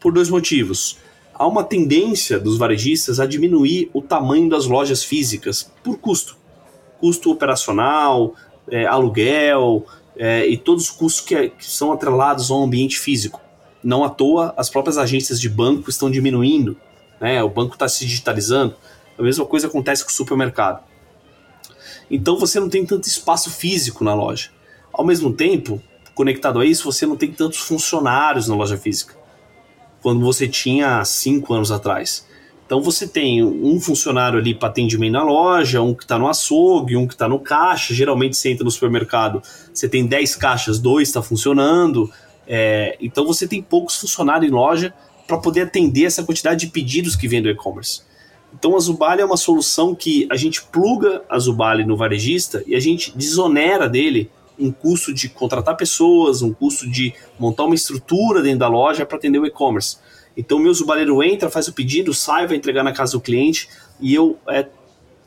[0.00, 0.98] Por dois motivos.
[1.34, 6.36] Há uma tendência dos varejistas a diminuir o tamanho das lojas físicas por custo.
[7.00, 8.34] Custo operacional,
[8.68, 9.86] é, aluguel
[10.16, 13.40] é, e todos os custos que, que são atrelados ao ambiente físico.
[13.82, 16.76] Não à toa, as próprias agências de banco estão diminuindo,
[17.20, 17.42] né?
[17.42, 18.76] o banco está se digitalizando.
[19.18, 20.82] A mesma coisa acontece com o supermercado.
[22.10, 24.50] Então você não tem tanto espaço físico na loja.
[24.92, 25.82] Ao mesmo tempo,
[26.14, 29.14] conectado a isso, você não tem tantos funcionários na loja física
[30.02, 32.26] quando você tinha cinco anos atrás.
[32.66, 36.96] Então você tem um funcionário ali para atendimento na loja, um que está no açougue,
[36.96, 37.94] um que está no caixa.
[37.94, 42.10] Geralmente você entra no supermercado, você tem 10 caixas, dois está funcionando.
[42.46, 44.94] É, então você tem poucos funcionários em loja
[45.26, 48.02] para poder atender essa quantidade de pedidos que vem do e-commerce.
[48.58, 52.74] Então a Zubali é uma solução que a gente pluga a Zubali no varejista e
[52.74, 58.42] a gente desonera dele um custo de contratar pessoas, um custo de montar uma estrutura
[58.42, 59.98] dentro da loja para atender o e-commerce.
[60.36, 63.68] Então meu Zubaleiro entra, faz o pedido, sai, vai entregar na casa do cliente
[64.00, 64.66] e eu é,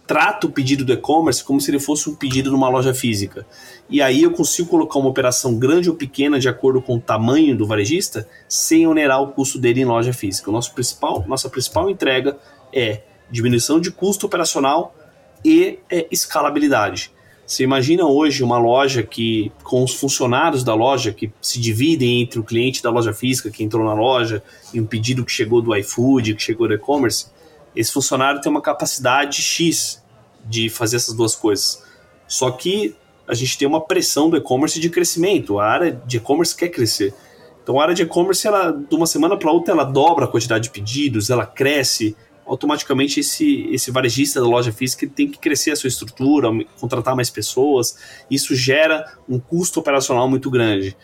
[0.07, 3.45] trato o pedido do e-commerce como se ele fosse um pedido numa loja física.
[3.89, 7.55] E aí eu consigo colocar uma operação grande ou pequena de acordo com o tamanho
[7.55, 10.49] do varejista, sem onerar o custo dele em loja física.
[10.49, 12.37] O nosso principal, nossa principal entrega
[12.73, 14.95] é diminuição de custo operacional
[15.43, 17.11] e é, escalabilidade.
[17.45, 22.39] Você imagina hoje uma loja que, com os funcionários da loja que se dividem entre
[22.39, 24.41] o cliente da loja física que entrou na loja
[24.73, 27.27] e um pedido que chegou do iFood, que chegou do e-commerce,
[27.75, 30.03] esse funcionário tem uma capacidade X
[30.43, 31.83] de fazer essas duas coisas.
[32.27, 32.95] Só que
[33.27, 35.59] a gente tem uma pressão do e-commerce de crescimento.
[35.59, 37.13] A área de e-commerce quer crescer.
[37.61, 40.65] Então a área de e-commerce, ela, de uma semana para outra, ela dobra a quantidade
[40.65, 45.75] de pedidos, ela cresce, automaticamente esse, esse varejista da loja física tem que crescer a
[45.75, 47.97] sua estrutura, contratar mais pessoas.
[48.29, 50.95] Isso gera um custo operacional muito grande.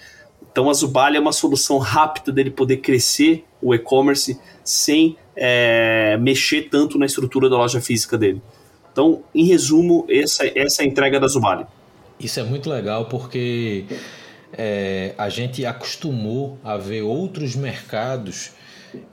[0.52, 6.70] Então a Zubali é uma solução rápida dele poder crescer o e-commerce sem é, mexer
[6.70, 8.42] tanto na estrutura da loja física dele.
[8.92, 11.66] Então, em resumo, essa, essa é a entrega da Zubali.
[12.20, 13.86] Isso é muito legal porque
[14.54, 18.52] é, a gente acostumou a ver outros mercados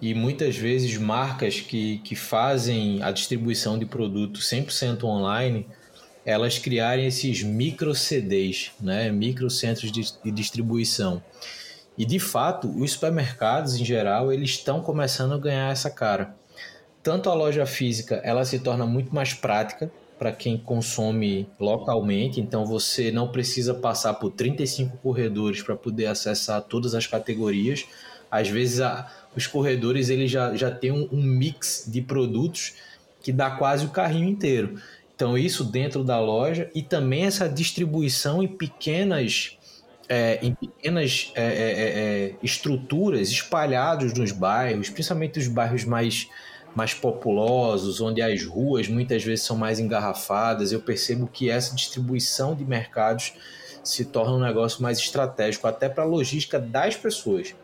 [0.00, 5.66] e muitas vezes marcas que, que fazem a distribuição de produto 100% online,
[6.24, 11.22] elas criarem esses micro CDs, né, micro centros de, de distribuição.
[11.96, 16.34] E de fato, os supermercados em geral, eles estão começando a ganhar essa cara.
[17.02, 22.66] Tanto a loja física, ela se torna muito mais prática para quem consome localmente, então
[22.66, 27.86] você não precisa passar por 35 corredores para poder acessar todas as categorias.
[28.30, 32.74] Às vezes a, os corredores ele já, já tem um, um mix de produtos
[33.22, 34.80] que dá quase o carrinho inteiro.
[35.14, 39.58] Então, isso dentro da loja e também essa distribuição em pequenas,
[40.08, 46.28] é, em pequenas é, é, é, é estruturas espalhados nos bairros, principalmente os bairros mais,
[46.74, 50.70] mais populosos, onde as ruas muitas vezes são mais engarrafadas.
[50.70, 53.34] Eu percebo que essa distribuição de mercados
[53.82, 57.54] se torna um negócio mais estratégico, até para a logística das pessoas.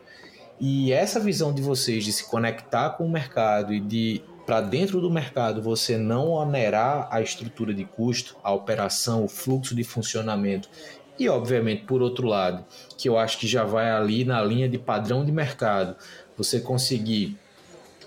[0.59, 5.01] E essa visão de vocês de se conectar com o mercado e de para dentro
[5.01, 10.69] do mercado você não onerar a estrutura de custo, a operação, o fluxo de funcionamento
[11.17, 12.63] e, obviamente, por outro lado,
[12.97, 15.95] que eu acho que já vai ali na linha de padrão de mercado,
[16.37, 17.37] você conseguir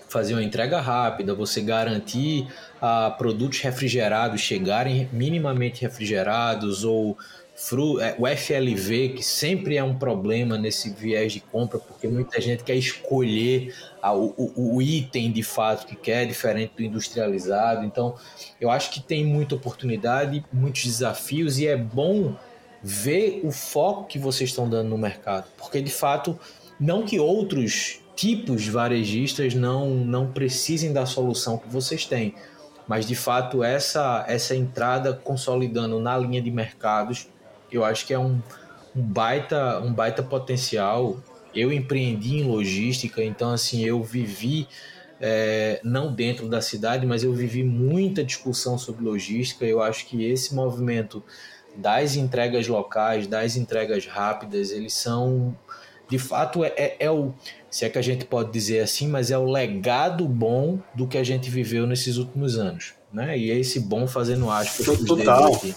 [0.07, 2.47] fazer uma entrega rápida, você garantir
[2.81, 7.15] a ah, produtos refrigerados chegarem minimamente refrigerados ou
[8.17, 12.75] o FLV, que sempre é um problema nesse viés de compra, porque muita gente quer
[12.75, 17.85] escolher a, o, o, item de fato que quer, diferente do industrializado.
[17.85, 18.15] Então,
[18.61, 22.33] eu acho que tem muita oportunidade, muitos desafios, e é bom
[22.81, 26.39] ver o foco que vocês estão dando no mercado, porque de fato,
[26.79, 32.33] não que outros tipos varejistas não, não precisem da solução que vocês têm,
[32.87, 37.27] mas de fato essa, essa entrada consolidando na linha de mercados
[37.71, 38.41] eu acho que é um,
[38.95, 41.17] um baita um baita potencial.
[41.53, 44.67] Eu empreendi em logística, então assim eu vivi
[45.19, 49.65] é, não dentro da cidade, mas eu vivi muita discussão sobre logística.
[49.65, 51.23] Eu acho que esse movimento
[51.75, 55.55] das entregas locais, das entregas rápidas, eles são
[56.09, 57.33] de fato é, é, é, o
[57.69, 61.17] se é que a gente pode dizer assim, mas é o legado bom do que
[61.19, 63.37] a gente viveu nesses últimos anos, né?
[63.37, 65.53] E é esse bom fazendo aspas total.
[65.53, 65.75] Aqui.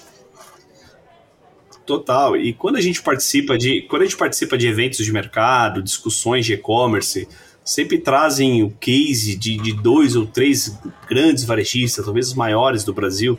[1.84, 2.36] Total.
[2.36, 6.46] E quando a gente participa de, quando a gente participa de eventos de mercado, discussões
[6.46, 7.28] de e-commerce,
[7.64, 10.78] sempre trazem o case de, de dois ou três
[11.08, 13.38] grandes varejistas, talvez os maiores do Brasil,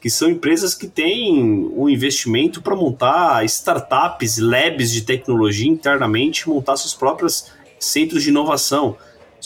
[0.00, 6.76] que são empresas que têm um investimento para montar startups, labs de tecnologia internamente, montar
[6.76, 8.96] seus próprios centros de inovação.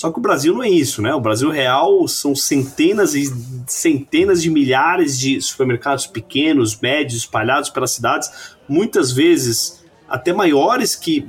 [0.00, 1.14] Só que o Brasil não é isso, né?
[1.14, 3.30] O Brasil real são centenas e
[3.66, 11.28] centenas de milhares de supermercados pequenos, médios, espalhados pelas cidades, muitas vezes até maiores que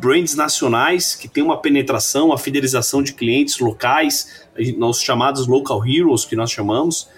[0.00, 6.24] brands nacionais que têm uma penetração, a fidelização de clientes locais, os chamados local heroes
[6.24, 7.10] que nós chamamos,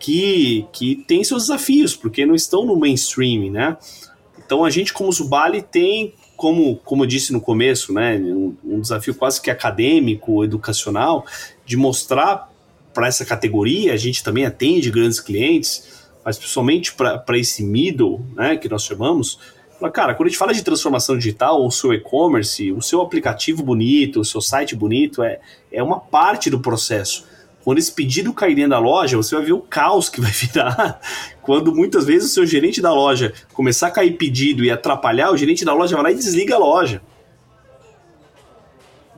[0.00, 3.76] que, que têm seus desafios, porque não estão no mainstream, né?
[4.38, 8.80] Então a gente como Zubali tem como, como eu disse no começo, né, um, um
[8.80, 11.26] desafio quase que acadêmico, educacional,
[11.66, 12.48] de mostrar
[12.94, 18.56] para essa categoria, a gente também atende grandes clientes, mas principalmente para esse middle, né,
[18.56, 19.40] que nós chamamos,
[19.92, 24.20] cara, quando a gente fala de transformação digital, o seu e-commerce, o seu aplicativo bonito,
[24.20, 25.40] o seu site bonito, é,
[25.72, 27.26] é uma parte do processo.
[27.68, 30.98] Quando esse pedido cair dentro da loja, você vai ver o caos que vai virar.
[31.42, 35.36] Quando muitas vezes o seu gerente da loja começar a cair pedido e atrapalhar, o
[35.36, 37.02] gerente da loja vai lá e desliga a loja.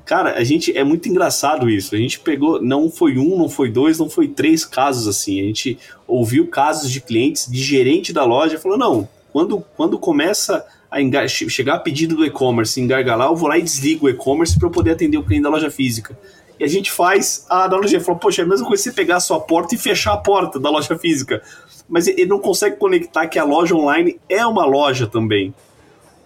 [0.05, 1.95] Cara, a gente é muito engraçado isso.
[1.95, 5.41] A gente pegou, não foi um, não foi dois, não foi três casos assim.
[5.41, 10.67] A gente ouviu casos de clientes, de gerente da loja, falou: não, quando, quando começa
[10.91, 14.67] a chegar a pedido do e-commerce, engargalar, eu vou lá e desligo o e-commerce para
[14.67, 16.19] eu poder atender o cliente da loja física.
[16.61, 19.21] E a gente faz a analogia, falou, poxa, é a mesma coisa você pegar a
[19.21, 21.43] sua porta e fechar a porta da loja física.
[21.89, 25.55] Mas ele não consegue conectar que a loja online é uma loja também.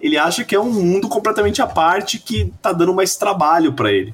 [0.00, 3.92] Ele acha que é um mundo completamente à parte que está dando mais trabalho para
[3.92, 4.12] ele.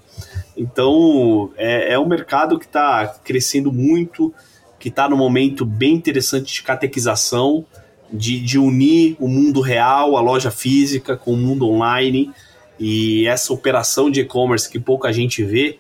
[0.55, 4.33] Então, é, é um mercado que está crescendo muito,
[4.79, 7.65] que está num momento bem interessante de catequização,
[8.13, 12.31] de, de unir o mundo real, a loja física, com o mundo online.
[12.79, 15.79] E essa operação de e-commerce que pouca gente vê,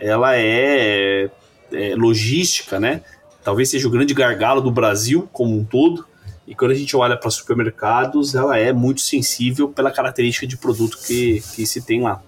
[0.00, 1.30] ela é,
[1.70, 3.02] é logística, né?
[3.44, 6.06] Talvez seja o grande gargalo do Brasil como um todo.
[6.46, 10.98] E quando a gente olha para supermercados, ela é muito sensível pela característica de produto
[10.98, 12.20] que, que se tem lá.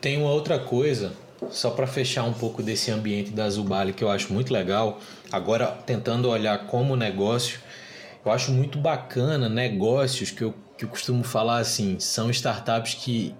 [0.00, 1.12] Tem uma outra coisa,
[1.50, 5.00] só para fechar um pouco desse ambiente da Zubali, que eu acho muito legal.
[5.32, 7.58] Agora, tentando olhar como negócio,
[8.24, 13.34] eu acho muito bacana negócios que eu, que eu costumo falar assim: são startups que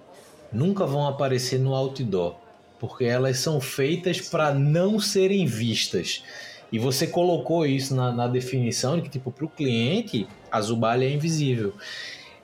[0.52, 2.39] nunca vão aparecer no outdoor
[2.80, 6.24] porque elas são feitas para não serem vistas.
[6.72, 11.04] E você colocou isso na, na definição de que, tipo, para o cliente, a Zubalha
[11.04, 11.74] é invisível.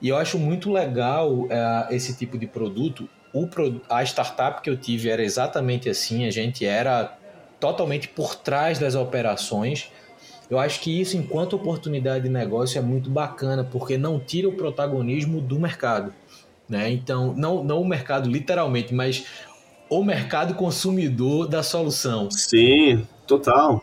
[0.01, 3.09] E eu acho muito legal é, esse tipo de produto.
[3.33, 3.49] O,
[3.89, 7.17] a startup que eu tive era exatamente assim, a gente era
[7.59, 9.91] totalmente por trás das operações.
[10.51, 14.53] Eu acho que isso, enquanto oportunidade de negócio, é muito bacana, porque não tira o
[14.53, 16.13] protagonismo do mercado.
[16.69, 16.91] Né?
[16.91, 19.25] Então, não, não o mercado literalmente, mas
[19.89, 22.31] o mercado consumidor da solução.
[22.31, 23.83] Sim, total.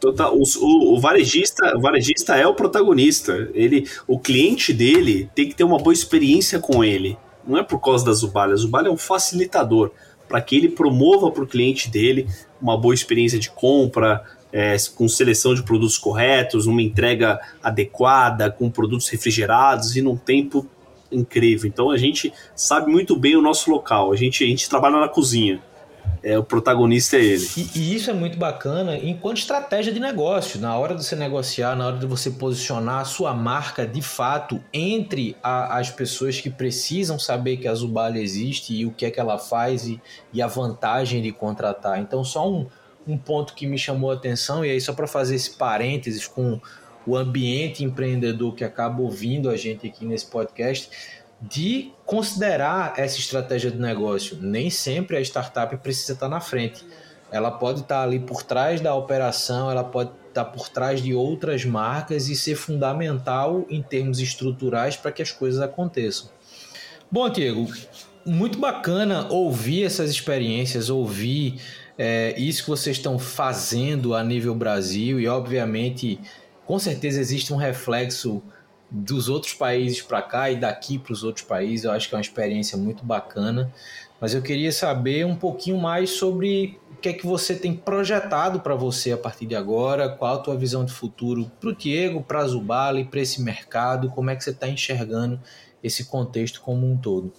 [0.00, 0.36] Total.
[0.36, 3.48] O, o, o, varejista, o varejista é o protagonista.
[3.54, 7.16] Ele, o cliente dele tem que ter uma boa experiência com ele.
[7.46, 8.52] Não é por causa da Zubalha.
[8.52, 9.92] A Zubalha é um facilitador
[10.28, 12.26] para que ele promova para o cliente dele
[12.60, 18.70] uma boa experiência de compra, é, com seleção de produtos corretos, uma entrega adequada, com
[18.70, 20.66] produtos refrigerados e num tempo
[21.12, 21.68] incrível.
[21.68, 24.12] Então a gente sabe muito bem o nosso local.
[24.12, 25.60] A gente, a gente trabalha na cozinha.
[26.22, 27.48] É, o protagonista é ele.
[27.56, 30.60] E, e, isso é muito bacana enquanto estratégia de negócio.
[30.60, 34.62] Na hora de você negociar, na hora de você posicionar a sua marca de fato
[34.72, 39.10] entre a, as pessoas que precisam saber que a Zubali existe e o que é
[39.10, 40.00] que ela faz e,
[40.32, 41.98] e a vantagem de contratar.
[41.98, 42.68] Então, só um,
[43.06, 46.60] um ponto que me chamou a atenção, e aí só para fazer esse parênteses com
[47.06, 50.90] o ambiente empreendedor que acaba ouvindo a gente aqui nesse podcast,
[51.40, 54.38] de considerar essa estratégia de negócio.
[54.40, 56.84] Nem sempre a startup precisa estar na frente.
[57.30, 61.64] Ela pode estar ali por trás da operação, ela pode estar por trás de outras
[61.64, 66.30] marcas e ser fundamental em termos estruturais para que as coisas aconteçam.
[67.10, 67.66] Bom, Diego,
[68.24, 71.60] muito bacana ouvir essas experiências, ouvir
[71.98, 76.18] é, isso que vocês estão fazendo a nível Brasil e, obviamente,
[76.72, 78.42] com certeza existe um reflexo
[78.90, 81.84] dos outros países para cá e daqui para os outros países.
[81.84, 83.70] Eu acho que é uma experiência muito bacana.
[84.18, 88.60] Mas eu queria saber um pouquinho mais sobre o que é que você tem projetado
[88.60, 92.22] para você a partir de agora, qual a tua visão de futuro para o Diego,
[92.22, 95.38] para a Zubali, para esse mercado, como é que você está enxergando
[95.84, 97.30] esse contexto como um todo.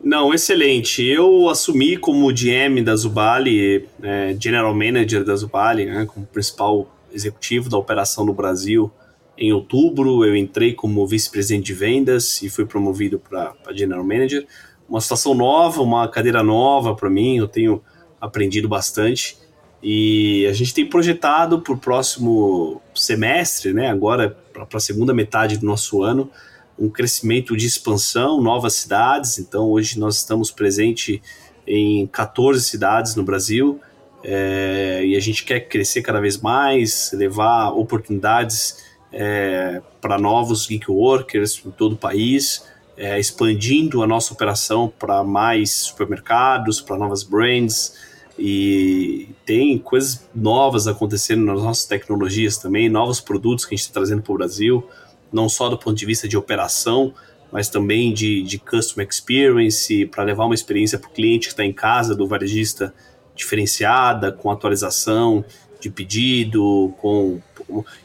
[0.00, 1.04] Não, excelente.
[1.04, 7.68] Eu assumi como GM da Zubali, é, General Manager da Zubali, né, como principal executivo
[7.68, 8.90] da operação no Brasil.
[9.36, 14.46] Em outubro, eu entrei como vice-presidente de vendas e fui promovido para General Manager.
[14.88, 17.82] Uma situação nova, uma cadeira nova para mim, eu tenho
[18.20, 19.38] aprendido bastante.
[19.82, 25.56] E a gente tem projetado para o próximo semestre, né, agora para a segunda metade
[25.56, 26.30] do nosso ano,
[26.78, 29.38] um crescimento de expansão, novas cidades.
[29.38, 31.20] Então, hoje nós estamos presentes
[31.66, 33.80] em 14 cidades no Brasil
[34.22, 40.90] é, e a gente quer crescer cada vez mais, levar oportunidades é, para novos geek
[40.90, 42.64] workers em todo o país,
[42.96, 48.10] é, expandindo a nossa operação para mais supermercados, para novas brands.
[48.38, 53.94] E tem coisas novas acontecendo nas nossas tecnologias também, novos produtos que a gente está
[54.00, 54.88] trazendo para o Brasil
[55.32, 57.14] não só do ponto de vista de operação,
[57.52, 61.64] mas também de, de customer experience, para levar uma experiência para o cliente que está
[61.64, 62.94] em casa do varejista
[63.40, 65.44] diferenciada, com atualização
[65.80, 67.40] de pedido, com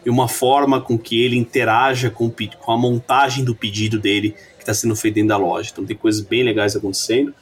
[0.05, 4.61] e uma forma com que ele interaja com, com a montagem do pedido dele que
[4.61, 5.69] está sendo feito dentro da loja.
[5.71, 7.33] Então tem coisas bem legais acontecendo.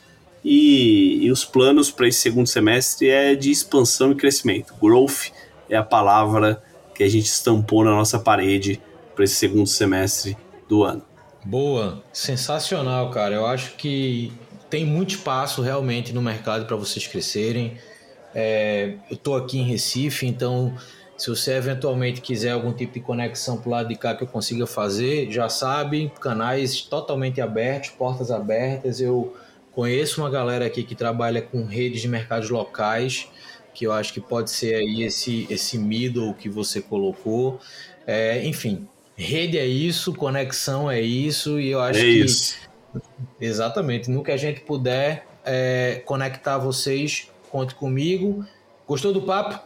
[0.44, 4.74] E, e os planos para esse segundo semestre é de expansão e crescimento.
[4.82, 5.32] Growth
[5.70, 6.62] é a palavra
[6.96, 8.82] que a gente estampou na nossa parede
[9.16, 10.38] para esse segundo semestre
[10.68, 11.02] do ano.
[11.46, 13.36] Boa, sensacional, cara.
[13.36, 14.32] Eu acho que
[14.74, 17.78] tem muito espaço realmente no mercado para vocês crescerem.
[18.34, 20.74] É, eu estou aqui em Recife, então
[21.16, 24.28] se você eventualmente quiser algum tipo de conexão para o lado de cá que eu
[24.28, 29.00] consiga fazer, já sabe, canais totalmente abertos, portas abertas.
[29.00, 29.38] Eu
[29.74, 33.28] conheço uma galera aqui que trabalha com redes de mercados locais,
[33.76, 37.60] que eu acho que pode ser aí esse, esse middle que você colocou.
[38.08, 42.20] É, enfim, Rede é isso, conexão é isso, e eu acho é que.
[42.22, 42.73] Isso.
[43.40, 44.10] Exatamente.
[44.10, 48.46] No que a gente puder é, conectar vocês, conte comigo.
[48.88, 49.60] Gostou do papo?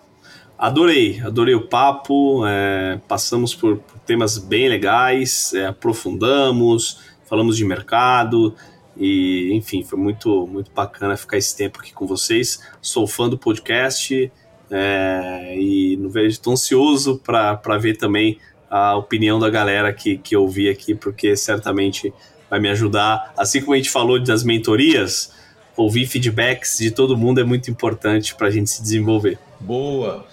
[0.58, 2.46] Adorei, adorei o papo.
[2.46, 8.56] É, passamos por, temas bem legais, é, aprofundamos, falamos de mercado
[8.96, 12.64] e, enfim, foi muito, muito bacana ficar esse tempo aqui com vocês.
[12.82, 14.32] Sou fã do podcast
[14.72, 20.36] é, e não vejo tão ansioso para ver também a opinião da galera que, que
[20.36, 22.14] eu vi aqui, porque certamente
[22.50, 23.34] vai me ajudar.
[23.38, 25.32] Assim como a gente falou das mentorias,
[25.76, 29.38] ouvir feedbacks de todo mundo é muito importante para a gente se desenvolver.
[29.60, 30.26] Boa!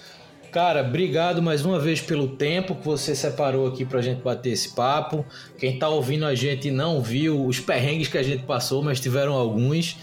[0.55, 4.51] Cara, obrigado mais uma vez pelo tempo que você separou aqui para a gente bater
[4.51, 5.25] esse papo.
[5.59, 9.33] Quem está ouvindo a gente não viu os perrengues que a gente passou, mas tiveram
[9.33, 9.97] alguns.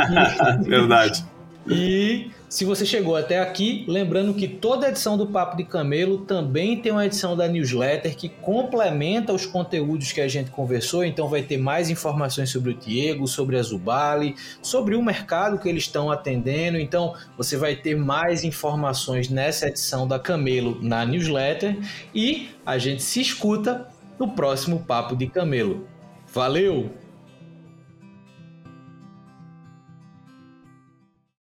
[0.64, 1.22] Verdade.
[1.68, 6.76] E se você chegou até aqui, lembrando que toda edição do Papo de Camelo também
[6.76, 11.04] tem uma edição da newsletter que complementa os conteúdos que a gente conversou.
[11.04, 15.68] Então vai ter mais informações sobre o Diego, sobre a Zubali, sobre o mercado que
[15.68, 16.76] eles estão atendendo.
[16.76, 21.78] Então você vai ter mais informações nessa edição da Camelo na newsletter
[22.12, 23.86] e a gente se escuta
[24.18, 25.86] no próximo Papo de Camelo.
[26.26, 26.90] Valeu!